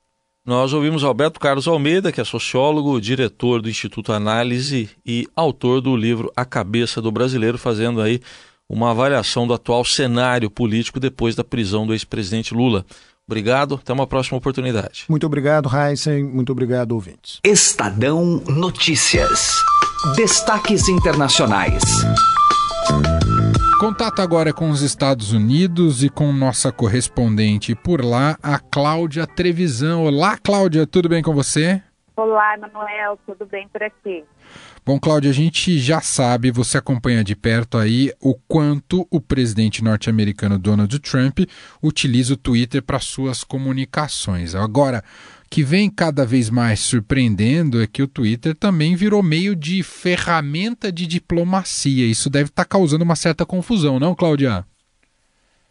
Nós 0.44 0.72
ouvimos 0.72 1.04
Alberto 1.04 1.38
Carlos 1.38 1.68
Almeida, 1.68 2.10
que 2.10 2.20
é 2.20 2.24
sociólogo, 2.24 3.00
diretor 3.00 3.62
do 3.62 3.70
Instituto 3.70 4.12
Análise 4.12 4.90
e 5.06 5.28
autor 5.36 5.80
do 5.80 5.96
livro 5.96 6.32
A 6.36 6.44
Cabeça 6.44 7.00
do 7.00 7.12
Brasileiro, 7.12 7.56
fazendo 7.56 8.00
aí 8.00 8.20
uma 8.68 8.90
avaliação 8.90 9.46
do 9.46 9.54
atual 9.54 9.84
cenário 9.84 10.50
político 10.50 10.98
depois 10.98 11.36
da 11.36 11.44
prisão 11.44 11.86
do 11.86 11.92
ex-presidente 11.92 12.52
Lula. 12.52 12.84
Obrigado, 13.24 13.76
até 13.76 13.92
uma 13.92 14.06
próxima 14.06 14.36
oportunidade. 14.36 15.04
Muito 15.08 15.24
obrigado, 15.24 15.70
Heisen. 15.72 16.24
Muito 16.24 16.50
obrigado, 16.50 16.90
ouvintes. 16.90 17.38
Estadão 17.44 18.42
Notícias. 18.48 19.52
Destaques 20.16 20.88
internacionais. 20.88 21.84
Contato 23.82 24.22
agora 24.22 24.52
com 24.52 24.70
os 24.70 24.80
Estados 24.80 25.32
Unidos 25.32 26.04
e 26.04 26.08
com 26.08 26.32
nossa 26.32 26.70
correspondente 26.70 27.74
por 27.74 28.04
lá, 28.04 28.38
a 28.40 28.56
Cláudia 28.56 29.26
Trevisan. 29.26 29.98
Olá, 29.98 30.38
Cláudia, 30.38 30.86
tudo 30.86 31.08
bem 31.08 31.20
com 31.20 31.34
você? 31.34 31.82
Olá, 32.14 32.56
Manuel, 32.58 33.18
tudo 33.26 33.44
bem 33.44 33.66
por 33.66 33.82
aqui? 33.82 34.22
Bom, 34.86 35.00
Cláudia, 35.00 35.32
a 35.32 35.34
gente 35.34 35.80
já 35.80 36.00
sabe, 36.00 36.52
você 36.52 36.78
acompanha 36.78 37.24
de 37.24 37.34
perto 37.34 37.76
aí 37.76 38.12
o 38.20 38.36
quanto 38.46 39.04
o 39.10 39.20
presidente 39.20 39.82
norte-americano 39.82 40.60
Donald 40.60 40.96
Trump 41.00 41.40
utiliza 41.82 42.34
o 42.34 42.36
Twitter 42.36 42.84
para 42.84 43.00
suas 43.00 43.42
comunicações. 43.42 44.54
Agora, 44.54 45.02
que 45.52 45.62
vem 45.62 45.90
cada 45.90 46.24
vez 46.24 46.48
mais 46.48 46.80
surpreendendo 46.80 47.82
é 47.82 47.86
que 47.86 48.02
o 48.02 48.08
Twitter 48.08 48.54
também 48.54 48.96
virou 48.96 49.22
meio 49.22 49.54
de 49.54 49.82
ferramenta 49.82 50.90
de 50.90 51.06
diplomacia. 51.06 52.06
Isso 52.06 52.30
deve 52.30 52.46
estar 52.46 52.64
tá 52.64 52.68
causando 52.70 53.04
uma 53.04 53.14
certa 53.14 53.44
confusão, 53.44 54.00
não, 54.00 54.14
Cláudia? 54.14 54.64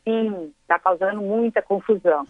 Sim, 0.04 0.54
está 0.62 0.78
causando 0.78 1.20
muita 1.22 1.64
confusão. 1.64 2.28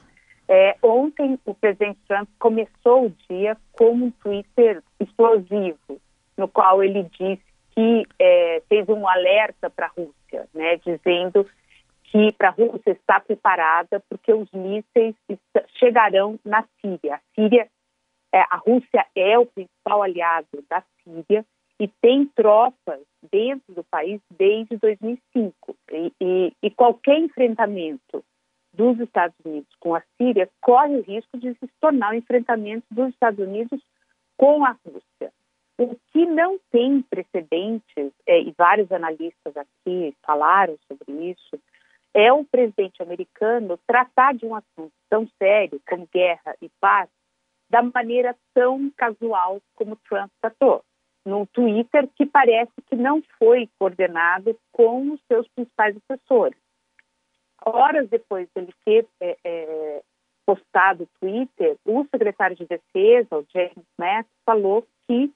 É, 0.47 0.77
ontem, 0.81 1.37
o 1.45 1.53
presidente 1.53 1.99
Trump 2.07 2.29
começou 2.39 3.07
o 3.07 3.15
dia 3.29 3.57
com 3.73 3.95
um 3.95 4.11
Twitter 4.11 4.81
explosivo, 4.97 5.99
no 6.37 6.47
qual 6.47 6.81
ele 6.81 7.03
disse 7.19 7.43
que 7.75 8.07
é, 8.17 8.63
fez 8.69 8.87
um 8.87 9.05
alerta 9.05 9.69
para 9.69 9.87
a 9.87 9.89
Rússia, 9.89 10.47
né, 10.53 10.77
dizendo 10.77 11.45
que 12.11 12.31
para 12.33 12.49
a 12.49 12.51
Rússia 12.51 12.91
está 12.91 13.19
preparada 13.21 14.03
porque 14.09 14.33
os 14.33 14.51
mísseis 14.51 15.15
chegarão 15.79 16.37
na 16.43 16.65
Síria. 16.81 17.15
A 17.15 17.19
Síria, 17.33 17.69
é, 18.33 18.41
a 18.41 18.57
Rússia 18.57 19.05
é 19.15 19.39
o 19.39 19.45
principal 19.45 20.03
aliado 20.03 20.63
da 20.69 20.83
Síria 21.03 21.45
e 21.79 21.87
tem 21.87 22.25
tropas 22.35 22.99
dentro 23.31 23.73
do 23.73 23.83
país 23.85 24.19
desde 24.29 24.75
2005. 24.77 25.75
E, 25.91 26.13
e, 26.19 26.53
e 26.61 26.69
qualquer 26.69 27.17
enfrentamento 27.17 28.23
dos 28.73 28.99
Estados 28.99 29.35
Unidos 29.45 29.73
com 29.79 29.95
a 29.95 30.03
Síria 30.17 30.49
corre 30.59 30.97
o 30.97 31.01
risco 31.01 31.37
de 31.37 31.53
se 31.53 31.67
tornar 31.79 32.11
um 32.11 32.17
enfrentamento 32.17 32.85
dos 32.91 33.09
Estados 33.09 33.39
Unidos 33.39 33.81
com 34.37 34.65
a 34.65 34.75
Rússia. 34.85 35.31
O 35.77 35.95
que 36.11 36.25
não 36.25 36.59
tem 36.71 37.01
precedentes, 37.01 38.11
é, 38.27 38.41
e 38.41 38.53
vários 38.57 38.91
analistas 38.91 39.55
aqui 39.55 40.15
falaram 40.23 40.77
sobre 40.87 41.31
isso, 41.31 41.59
é 42.13 42.31
o 42.31 42.43
presidente 42.43 43.01
americano 43.01 43.79
tratar 43.87 44.33
de 44.33 44.45
um 44.45 44.55
assunto 44.55 44.91
tão 45.09 45.27
sério 45.37 45.81
como 45.87 46.07
guerra 46.11 46.55
e 46.61 46.69
paz 46.79 47.09
da 47.69 47.81
maneira 47.81 48.35
tão 48.53 48.91
casual 48.97 49.61
como 49.75 49.95
Trump 50.07 50.29
tratou, 50.41 50.83
no 51.25 51.45
Twitter 51.47 52.07
que 52.15 52.25
parece 52.25 52.73
que 52.87 52.95
não 52.95 53.23
foi 53.39 53.69
coordenado 53.79 54.57
com 54.73 55.13
os 55.13 55.21
seus 55.27 55.47
principais 55.49 55.95
assessores. 55.97 56.59
Horas 57.63 58.09
depois 58.09 58.49
dele 58.53 58.73
ter 58.83 59.07
é, 59.21 59.37
é, 59.43 60.01
postado 60.45 61.03
o 61.03 61.19
Twitter, 61.19 61.77
o 61.85 62.03
secretário 62.05 62.55
de 62.57 62.65
Defesa, 62.65 63.37
o 63.37 63.45
James 63.53 63.85
Mattis, 63.97 64.31
falou 64.45 64.85
que 65.07 65.31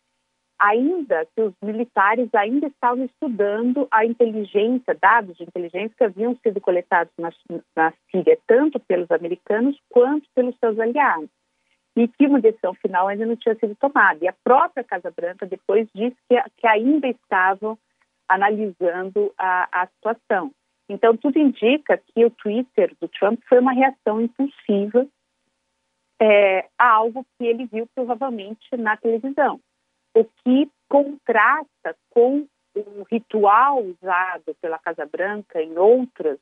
ainda 0.59 1.25
que 1.35 1.41
os 1.41 1.53
militares 1.61 2.29
ainda 2.33 2.67
estavam 2.67 3.05
estudando 3.05 3.87
a 3.91 4.05
inteligência, 4.05 4.97
dados 4.99 5.35
de 5.37 5.43
inteligência 5.43 5.95
que 5.97 6.03
haviam 6.03 6.35
sido 6.37 6.61
coletados 6.61 7.13
na, 7.17 7.31
na 7.75 7.93
Síria, 8.09 8.37
tanto 8.47 8.79
pelos 8.79 9.09
americanos 9.11 9.77
quanto 9.89 10.27
pelos 10.33 10.57
seus 10.59 10.79
aliados, 10.79 11.29
e 11.95 12.07
que 12.07 12.27
uma 12.27 12.41
decisão 12.41 12.73
final 12.75 13.07
ainda 13.07 13.25
não 13.25 13.35
tinha 13.35 13.55
sido 13.55 13.75
tomada. 13.75 14.19
E 14.21 14.27
a 14.27 14.35
própria 14.43 14.83
Casa 14.83 15.11
Branca 15.11 15.45
depois 15.45 15.87
disse 15.93 16.17
que, 16.29 16.41
que 16.57 16.67
ainda 16.67 17.07
estavam 17.07 17.77
analisando 18.27 19.33
a, 19.37 19.83
a 19.83 19.87
situação. 19.87 20.51
Então, 20.89 21.17
tudo 21.17 21.39
indica 21.39 21.97
que 21.97 22.25
o 22.25 22.29
Twitter 22.29 22.93
do 23.01 23.07
Trump 23.07 23.39
foi 23.47 23.59
uma 23.59 23.73
reação 23.73 24.21
impulsiva 24.21 25.07
é, 26.21 26.67
a 26.77 26.91
algo 26.91 27.25
que 27.37 27.45
ele 27.45 27.65
viu 27.65 27.87
provavelmente 27.93 28.75
na 28.77 28.95
televisão, 28.95 29.59
o 30.15 30.23
que 30.23 30.69
contrasta 30.87 31.95
com 32.09 32.47
o 32.75 33.05
ritual 33.11 33.83
usado 33.83 34.55
pela 34.61 34.79
Casa 34.79 35.05
Branca 35.05 35.61
em 35.61 35.77
outras, 35.77 36.39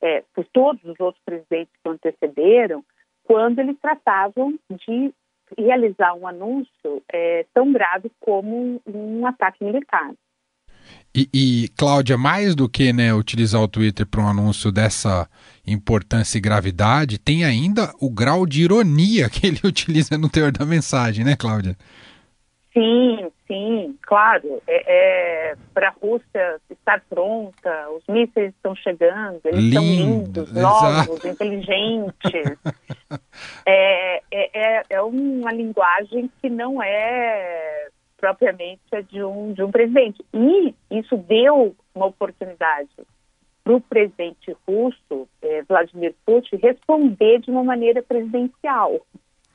é, 0.00 0.24
por 0.34 0.44
todos 0.52 0.82
os 0.84 0.98
outros 0.98 1.22
presidentes 1.24 1.72
que 1.82 1.88
antecederam, 1.88 2.84
quando 3.24 3.60
eles 3.60 3.78
tratavam 3.80 4.58
de 4.70 5.12
realizar 5.56 6.14
um 6.14 6.26
anúncio 6.26 7.02
é, 7.12 7.46
tão 7.54 7.72
grave 7.72 8.10
como 8.20 8.80
um, 8.86 9.26
ataque 9.26 9.64
militar. 9.64 10.12
E, 11.14 11.28
e, 11.32 11.68
Cláudia, 11.76 12.18
mais 12.18 12.54
do 12.56 12.68
que 12.68 12.92
né, 12.92 13.14
utilizar 13.14 13.60
o 13.60 13.68
Twitter 13.68 14.06
para 14.06 14.22
um 14.22 14.28
anúncio 14.28 14.72
dessa 14.72 15.28
importância 15.66 16.38
e 16.38 16.40
gravidade, 16.40 17.18
tem 17.18 17.44
ainda 17.44 17.92
o 18.00 18.10
grau 18.10 18.46
de 18.46 18.62
ironia 18.62 19.28
que 19.30 19.46
ele 19.46 19.60
utiliza 19.62 20.18
no 20.18 20.28
teor 20.28 20.50
da 20.50 20.64
mensagem, 20.64 21.24
né, 21.24 21.36
Cláudia? 21.36 21.76
Sim, 22.72 23.30
sim, 23.46 23.98
claro. 24.02 24.62
É, 24.66 25.50
é 25.50 25.56
para 25.74 25.88
a 25.88 25.92
Rússia 25.92 26.60
estar 26.70 27.02
pronta, 27.08 27.90
os 27.90 28.02
mísseis 28.06 28.54
estão 28.54 28.74
chegando, 28.74 29.40
eles 29.44 29.60
Lindo, 29.60 29.74
são 29.74 29.84
lindos, 29.84 30.52
novos, 30.52 31.24
inteligentes. 31.24 32.58
é, 33.66 34.22
é, 34.30 34.50
é, 34.54 34.82
é 34.88 35.02
uma 35.02 35.52
linguagem 35.52 36.30
que 36.40 36.48
não 36.48 36.82
é 36.82 37.88
propriamente 38.16 38.80
a 38.92 39.00
de 39.00 39.22
um, 39.22 39.52
de 39.52 39.62
um 39.62 39.70
presidente. 39.70 40.24
E 40.32 40.74
isso 40.90 41.16
deu 41.16 41.76
uma 41.94 42.06
oportunidade 42.06 42.88
para 43.64 43.74
o 43.74 43.80
presidente 43.80 44.56
russo, 44.66 45.28
eh, 45.42 45.62
Vladimir 45.68 46.14
Putin, 46.24 46.56
responder 46.56 47.40
de 47.40 47.50
uma 47.50 47.62
maneira 47.62 48.02
presidencial. 48.02 49.00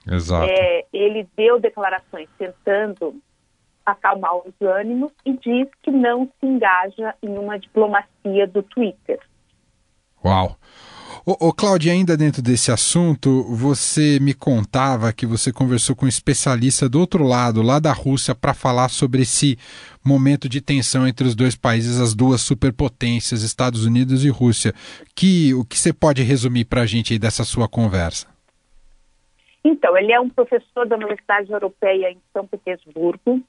Exato. 0.10 0.50
É, 0.50 0.86
ele 0.93 1.28
deu 1.36 1.60
declarações 1.60 2.30
tentando 2.38 3.15
acalmar 3.86 4.36
os 4.38 4.54
ânimos 4.62 5.12
e 5.26 5.34
diz 5.34 5.67
que 5.82 5.91
não 5.91 6.30
se 6.39 6.46
engaja 6.46 7.15
em 7.22 7.38
uma 7.38 7.58
diplomacia 7.58 8.48
do 8.48 8.62
Twitter. 8.63 9.20
Uau! 10.24 10.58
Ô, 11.26 11.48
ô 11.48 11.54
Cláudia, 11.54 11.91
ainda 11.91 12.15
dentro 12.15 12.41
desse 12.41 12.72
assunto, 12.72 13.43
você 13.50 14.17
me 14.22 14.34
contava 14.34 15.12
que 15.12 15.26
você 15.26 15.52
conversou 15.52 15.96
com 15.96 16.06
um 16.06 16.10
especialista 16.10 16.88
do 16.88 17.00
outro 17.00 17.24
lado, 17.24 17.62
lá 17.62 17.80
da 17.80 17.91
Rússia, 17.91 18.34
para 18.34 18.54
falar 18.54 18.89
sobre 18.89 19.24
esse 19.24 19.58
momento 20.04 20.48
de 20.48 20.62
tensão 20.62 21.08
entre 21.08 21.28
os 21.28 21.36
dois 21.36 21.56
países, 21.56 22.00
as 22.00 22.13
duas 22.13 22.41
superpotências, 22.41 23.41
Estados 23.41 23.86
Unidos 23.86 24.24
e 24.24 24.30
Rússia. 24.30 24.74
Que, 25.13 25.54
o 25.54 25.65
que 25.65 25.78
você 25.78 25.91
pode 25.91 26.24
resumir 26.24 26.65
para 26.65 26.82
a 26.82 26.86
gente 26.86 27.13
aí 27.13 27.20
dessa 27.20 27.43
sua 27.43 27.67
conversa? 27.67 28.37
Então, 29.67 29.97
ele 29.97 30.13
é 30.13 30.19
um 30.19 30.30
professor 30.30 30.88
da 30.88 30.95
Universidade 30.95 31.51
Europeia 31.51 32.10
em 32.10 32.17
São 32.32 32.47
Petersburgo 32.47 33.41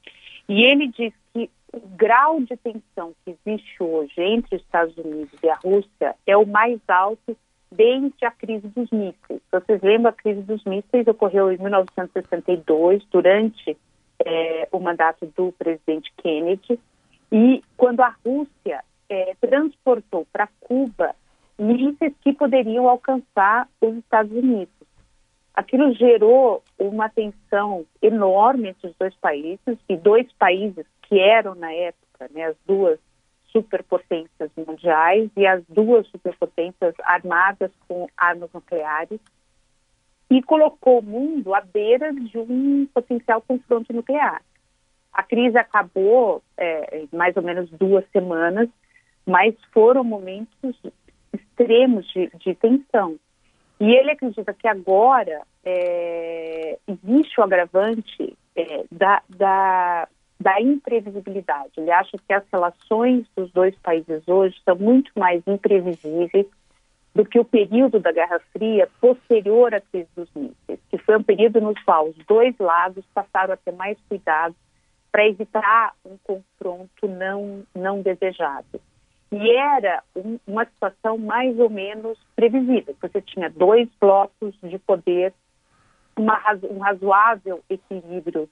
e 0.49 0.65
ele 0.65 0.89
diz 0.89 1.13
que 1.33 1.49
o 1.73 1.81
grau 1.97 2.41
de 2.41 2.57
tensão 2.57 3.15
que 3.25 3.37
existe 3.47 3.81
hoje 3.81 4.15
entre 4.19 4.57
os 4.57 4.63
Estados 4.63 4.97
Unidos 4.97 5.39
e 5.41 5.49
a 5.49 5.55
Rússia 5.55 6.17
é 6.27 6.37
o 6.37 6.45
mais 6.45 6.81
alto 6.89 7.37
desde 7.71 8.25
a 8.25 8.33
crise 8.33 8.67
dos 8.69 8.91
mísseis. 8.91 9.41
Vocês 9.53 9.81
lembram, 9.81 10.11
a 10.11 10.13
crise 10.13 10.43
dos 10.43 10.65
mísseis 10.65 11.07
ocorreu 11.07 11.53
em 11.53 11.59
1962, 11.59 13.05
durante 13.13 13.77
é, 14.25 14.69
o 14.73 14.81
mandato 14.81 15.25
do 15.37 15.53
presidente 15.53 16.13
Kennedy, 16.17 16.81
e 17.31 17.63
quando 17.77 18.01
a 18.01 18.13
Rússia 18.25 18.83
é, 19.09 19.37
transportou 19.41 20.27
para 20.33 20.49
Cuba 20.61 21.15
mísseis 21.59 22.15
que 22.23 22.33
poderiam 22.33 22.89
alcançar 22.89 23.69
os 23.81 23.95
Estados 23.97 24.33
Unidos. 24.33 24.78
Aquilo 25.59 25.93
gerou 25.93 26.63
uma 26.79 27.09
tensão 27.09 27.85
enorme 28.01 28.69
entre 28.69 28.91
os 28.91 28.97
dois 28.97 29.13
países, 29.17 29.77
e 29.89 29.97
dois 29.97 30.33
países 30.35 30.87
que 31.03 31.19
eram, 31.19 31.57
na 31.57 31.73
época, 31.73 32.31
né, 32.31 32.45
as 32.45 32.57
duas 32.65 32.97
superpotências 33.49 34.53
mundiais 34.57 35.29
e 35.37 35.45
as 35.45 35.61
duas 35.69 36.07
superpotências 36.11 36.95
armadas 37.03 37.73
com 37.89 38.07
armas 38.17 38.49
nucleares 38.55 39.19
e 40.31 40.41
colocou 40.45 41.01
o 41.01 41.03
mundo 41.03 41.53
à 41.53 41.61
beira 41.61 42.13
de 42.13 42.39
um 42.39 42.87
potencial 42.95 43.43
confronto 43.43 43.93
nuclear. 43.93 44.41
A 45.13 45.25
crise 45.25 45.59
acabou 45.59 46.41
é, 46.57 47.01
em 47.01 47.09
mais 47.17 47.37
ou 47.37 47.43
menos 47.43 47.69
duas 47.71 48.09
semanas, 48.13 48.69
mas 49.27 49.57
foram 49.73 50.05
momentos 50.05 50.81
extremos 51.33 52.07
de, 52.13 52.31
de 52.37 52.55
tensão. 52.55 53.19
E 53.81 53.95
ele 53.95 54.11
acredita 54.11 54.53
que 54.53 54.67
agora 54.67 55.43
é, 55.65 56.79
existe 56.87 57.41
o 57.41 57.45
agravante 57.45 58.37
é, 58.57 58.85
da, 58.91 59.23
da 59.29 60.09
da 60.41 60.61
imprevisibilidade. 60.61 61.73
Ele 61.77 61.91
acha 61.91 62.17
que 62.17 62.33
as 62.33 62.45
relações 62.53 63.27
dos 63.37 63.51
dois 63.51 63.75
países 63.79 64.27
hoje 64.29 64.57
são 64.65 64.77
muito 64.77 65.11
mais 65.19 65.43
imprevisíveis 65.47 66.47
do 67.15 67.25
que 67.25 67.41
o 67.41 67.45
período 67.45 67.99
da 67.99 68.13
Guerra 68.13 68.41
Fria 68.53 68.89
posterior 69.01 69.75
à 69.75 69.81
crise 69.81 70.09
dos 70.15 70.29
mísseis, 70.35 70.79
que 70.89 70.99
foi 70.99 71.17
um 71.17 71.23
período 71.23 71.61
no 71.61 71.75
qual 71.85 72.09
os 72.09 72.17
dois 72.27 72.55
lados 72.59 73.05
passaram 73.13 73.55
a 73.55 73.57
ter 73.57 73.73
mais 73.73 73.99
cuidado 74.09 74.55
para 75.11 75.27
evitar 75.27 75.95
um 76.05 76.17
confronto 76.23 77.09
não, 77.09 77.65
não 77.75 78.01
desejado. 78.01 78.81
E 79.31 79.51
era 79.51 80.03
um, 80.17 80.39
uma 80.47 80.65
situação 80.65 81.19
mais 81.19 81.59
ou 81.59 81.69
menos 81.69 82.19
previsível. 82.35 82.97
Você 83.01 83.21
tinha 83.21 83.51
dois 83.51 83.89
blocos 84.01 84.55
de 84.63 84.79
poder, 84.79 85.35
uma, 86.17 86.41
um 86.71 86.79
razoável 86.79 87.63
equilíbrio 87.69 88.49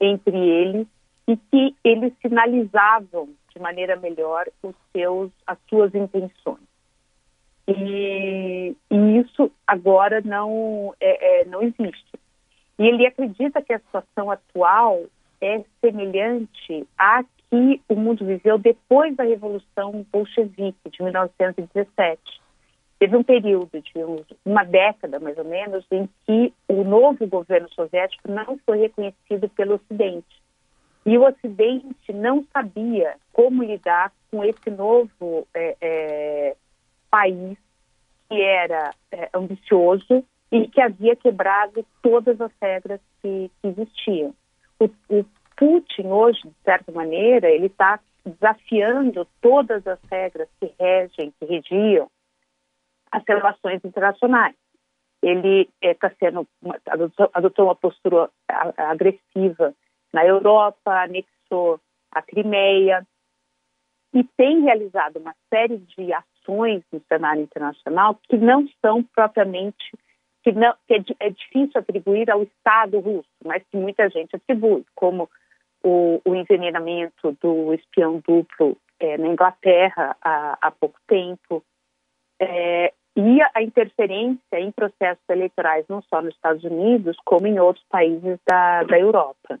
entre 0.00 0.36
eles 0.36 0.86
e 1.26 1.36
que 1.36 1.76
eles 1.84 2.12
sinalizavam 2.20 3.30
de 3.52 3.60
maneira 3.60 3.96
melhor 3.96 4.46
os 4.62 4.74
seus, 4.92 5.30
as 5.46 5.58
suas 5.68 5.94
intenções. 5.94 6.72
E, 7.68 8.76
e 8.90 9.18
isso 9.18 9.50
agora 9.66 10.20
não, 10.20 10.94
é, 11.00 11.42
é, 11.42 11.44
não 11.44 11.62
existe. 11.62 12.18
E 12.78 12.86
ele 12.86 13.06
acredita 13.06 13.62
que 13.62 13.72
a 13.72 13.78
situação 13.78 14.30
atual 14.30 15.04
é 15.40 15.64
semelhante 15.80 16.86
à 16.98 17.24
que 17.52 17.82
o 17.86 17.94
mundo 17.94 18.24
viveu 18.24 18.56
depois 18.56 19.14
da 19.14 19.24
Revolução 19.24 20.06
Bolchevique 20.10 20.88
de 20.90 21.02
1917. 21.02 22.18
Teve 22.98 23.14
um 23.14 23.22
período 23.22 23.78
de 23.78 23.92
uma 24.42 24.64
década, 24.64 25.20
mais 25.20 25.36
ou 25.36 25.44
menos, 25.44 25.84
em 25.90 26.08
que 26.24 26.54
o 26.66 26.82
novo 26.82 27.26
governo 27.26 27.68
soviético 27.74 28.30
não 28.30 28.58
foi 28.64 28.78
reconhecido 28.78 29.50
pelo 29.50 29.74
Ocidente. 29.74 30.40
E 31.04 31.18
o 31.18 31.28
Ocidente 31.28 32.12
não 32.14 32.42
sabia 32.50 33.16
como 33.34 33.62
lidar 33.62 34.10
com 34.30 34.42
esse 34.42 34.70
novo 34.70 35.46
é, 35.52 35.76
é, 35.78 36.56
país 37.10 37.58
que 38.30 38.40
era 38.40 38.94
é, 39.10 39.28
ambicioso 39.34 40.24
e 40.50 40.68
que 40.68 40.80
havia 40.80 41.14
quebrado 41.16 41.84
todas 42.00 42.40
as 42.40 42.52
regras 42.62 43.00
que, 43.20 43.50
que 43.60 43.68
existiam. 43.68 44.34
O, 44.80 44.86
o, 45.10 45.24
Putin 45.62 46.08
hoje, 46.08 46.40
de 46.42 46.54
certa 46.64 46.90
maneira, 46.90 47.48
ele 47.48 47.66
está 47.66 48.00
desafiando 48.26 49.24
todas 49.40 49.86
as 49.86 50.00
regras 50.10 50.48
que 50.58 50.74
regem, 50.76 51.32
que 51.38 51.46
regiam 51.46 52.10
as 53.12 53.22
relações 53.28 53.80
internacionais. 53.84 54.56
Ele 55.22 55.70
está 55.80 56.08
é, 56.08 56.14
sendo 56.18 56.48
adotou, 56.84 57.30
adotou 57.32 57.66
uma 57.66 57.76
postura 57.76 58.28
agressiva 58.76 59.72
na 60.12 60.26
Europa, 60.26 61.04
anexou 61.04 61.78
a 62.10 62.20
Crimeia 62.20 63.06
e 64.12 64.24
tem 64.36 64.62
realizado 64.62 65.20
uma 65.20 65.34
série 65.48 65.78
de 65.78 66.12
ações 66.12 66.82
no 66.92 67.00
cenário 67.06 67.42
internacional 67.42 68.18
que 68.28 68.36
não 68.36 68.66
são 68.84 69.04
propriamente 69.04 69.92
que, 70.42 70.50
não, 70.50 70.74
que 70.88 70.94
é, 70.94 71.04
é, 71.20 71.30
difícil 71.30 71.80
atribuir 71.80 72.28
ao 72.28 72.42
Estado 72.42 72.98
russo, 72.98 73.30
mas 73.44 73.62
que 73.70 73.76
muita 73.76 74.10
gente 74.10 74.34
atribui, 74.34 74.84
como 74.96 75.30
o, 75.82 76.20
o 76.24 76.34
envenenamento 76.34 77.36
do 77.40 77.74
espião 77.74 78.22
duplo 78.26 78.76
é, 79.00 79.18
na 79.18 79.28
Inglaterra 79.28 80.16
há, 80.22 80.58
há 80.60 80.70
pouco 80.70 80.98
tempo, 81.06 81.62
é, 82.40 82.92
e 83.14 83.38
a 83.54 83.62
interferência 83.62 84.58
em 84.58 84.72
processos 84.72 85.22
eleitorais 85.28 85.84
não 85.88 86.02
só 86.02 86.22
nos 86.22 86.34
Estados 86.34 86.64
Unidos, 86.64 87.16
como 87.24 87.46
em 87.46 87.58
outros 87.60 87.84
países 87.90 88.38
da, 88.48 88.84
da 88.84 88.98
Europa. 88.98 89.58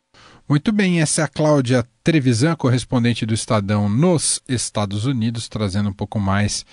Muito 0.48 0.72
bem, 0.72 1.02
essa 1.02 1.20
é 1.20 1.24
a 1.24 1.28
Cláudia 1.28 1.84
Trevisan, 2.02 2.56
correspondente 2.56 3.26
do 3.26 3.34
Estadão 3.34 3.90
nos 3.90 4.42
Estados 4.48 5.04
Unidos, 5.04 5.48
trazendo 5.48 5.90
um 5.90 5.92
pouco 5.92 6.18
mais 6.18 6.64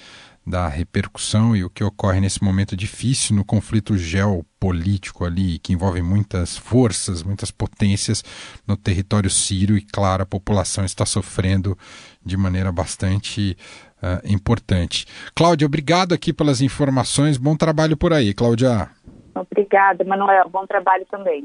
da 0.50 0.68
repercussão 0.68 1.56
e 1.56 1.64
o 1.64 1.70
que 1.70 1.84
ocorre 1.84 2.20
nesse 2.20 2.44
momento 2.44 2.76
difícil 2.76 3.36
no 3.36 3.46
conflito 3.46 3.96
geopolítico 3.96 5.24
ali, 5.24 5.60
que 5.60 5.74
envolve 5.74 6.02
muitas 6.02 6.58
forças, 6.58 7.22
muitas 7.22 7.52
potências 7.52 8.24
no 8.68 8.76
território 8.76 9.30
sírio 9.30 9.78
e, 9.78 9.82
claro, 9.82 10.24
a 10.24 10.26
população 10.26 10.84
está 10.84 11.06
sofrendo 11.06 11.78
de 12.26 12.36
maneira 12.36 12.72
bastante 12.72 13.56
uh, 14.02 14.26
importante. 14.26 15.06
Cláudia, 15.36 15.68
obrigado 15.68 16.14
aqui 16.14 16.34
pelas 16.34 16.62
informações. 16.62 17.38
Bom 17.38 17.56
trabalho 17.56 17.96
por 17.96 18.12
aí, 18.12 18.34
Cláudia. 18.34 18.90
Obrigada, 19.36 20.04
Manuel. 20.04 20.50
Bom 20.50 20.66
trabalho 20.66 21.06
também. 21.10 21.44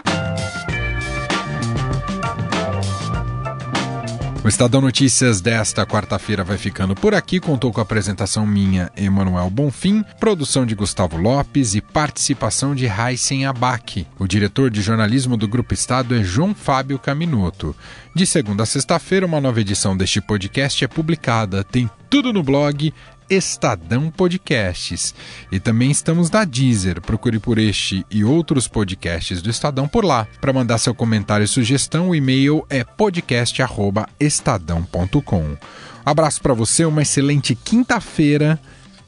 O 4.45 4.49
Estadão 4.49 4.83
Notícias 4.83 5.41
desta 5.41 5.87
quarta-feira 5.87 6.45
vai 6.45 6.59
ficando 6.59 6.95
por 6.95 7.15
aqui. 7.15 7.41
Contou 7.41 7.73
com 7.73 7.81
a 7.81 7.83
apresentação 7.83 8.47
minha, 8.47 8.93
Emanuel 8.95 9.49
Bonfim, 9.49 10.05
produção 10.21 10.67
de 10.67 10.75
Gustavo 10.75 11.17
Lopes 11.17 11.75
e 11.75 11.81
participação 11.81 12.75
de 12.75 12.85
Heisen 12.85 13.47
Abac. 13.47 14.07
O 14.19 14.27
diretor 14.27 14.69
de 14.69 14.83
jornalismo 14.83 15.39
do 15.39 15.49
Grupo 15.49 15.73
Estado 15.73 16.15
é 16.15 16.23
João 16.23 16.55
Fábio 16.55 16.99
Caminoto. 16.99 17.75
De 18.15 18.27
segunda 18.27 18.65
a 18.65 18.67
sexta-feira, 18.67 19.25
uma 19.25 19.41
nova 19.41 19.63
edição 19.63 19.97
deste 19.97 20.21
podcast 20.21 20.85
é 20.85 20.89
publicada. 20.89 21.65
Tem 21.65 21.89
tudo 22.11 22.31
no 22.31 22.43
blog 22.43 22.93
Estadão 23.29 24.11
Podcasts. 24.11 25.15
E 25.51 25.61
também 25.61 25.91
estamos 25.91 26.31
na 26.31 26.45
Deezer. 26.45 27.01
Procure 27.01 27.39
por 27.39 27.59
este 27.59 28.05
e 28.11 28.25
outros 28.25 28.69
podcasts 28.69 29.43
do 29.43 29.51
Estadão 29.51 29.87
por 29.87 30.05
lá. 30.05 30.27
Para 30.41 30.53
mandar 30.53 30.79
seu 30.79 30.95
comentário 30.95 31.45
e 31.45 31.49
sugestão, 31.49 32.11
o 32.11 32.15
e-mail 32.15 32.65
é 32.69 32.85
podcast@estadão.com. 32.85 35.57
Abraço 36.05 36.43
para 36.43 36.55
você, 36.55 36.85
uma 36.85 37.03
excelente 37.03 37.55
quinta-feira 37.55 38.61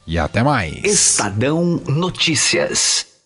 e 0.05 0.17
até 0.17 0.41
mais. 0.41 0.83
Estadão 0.83 1.81
Notícias. 1.87 3.16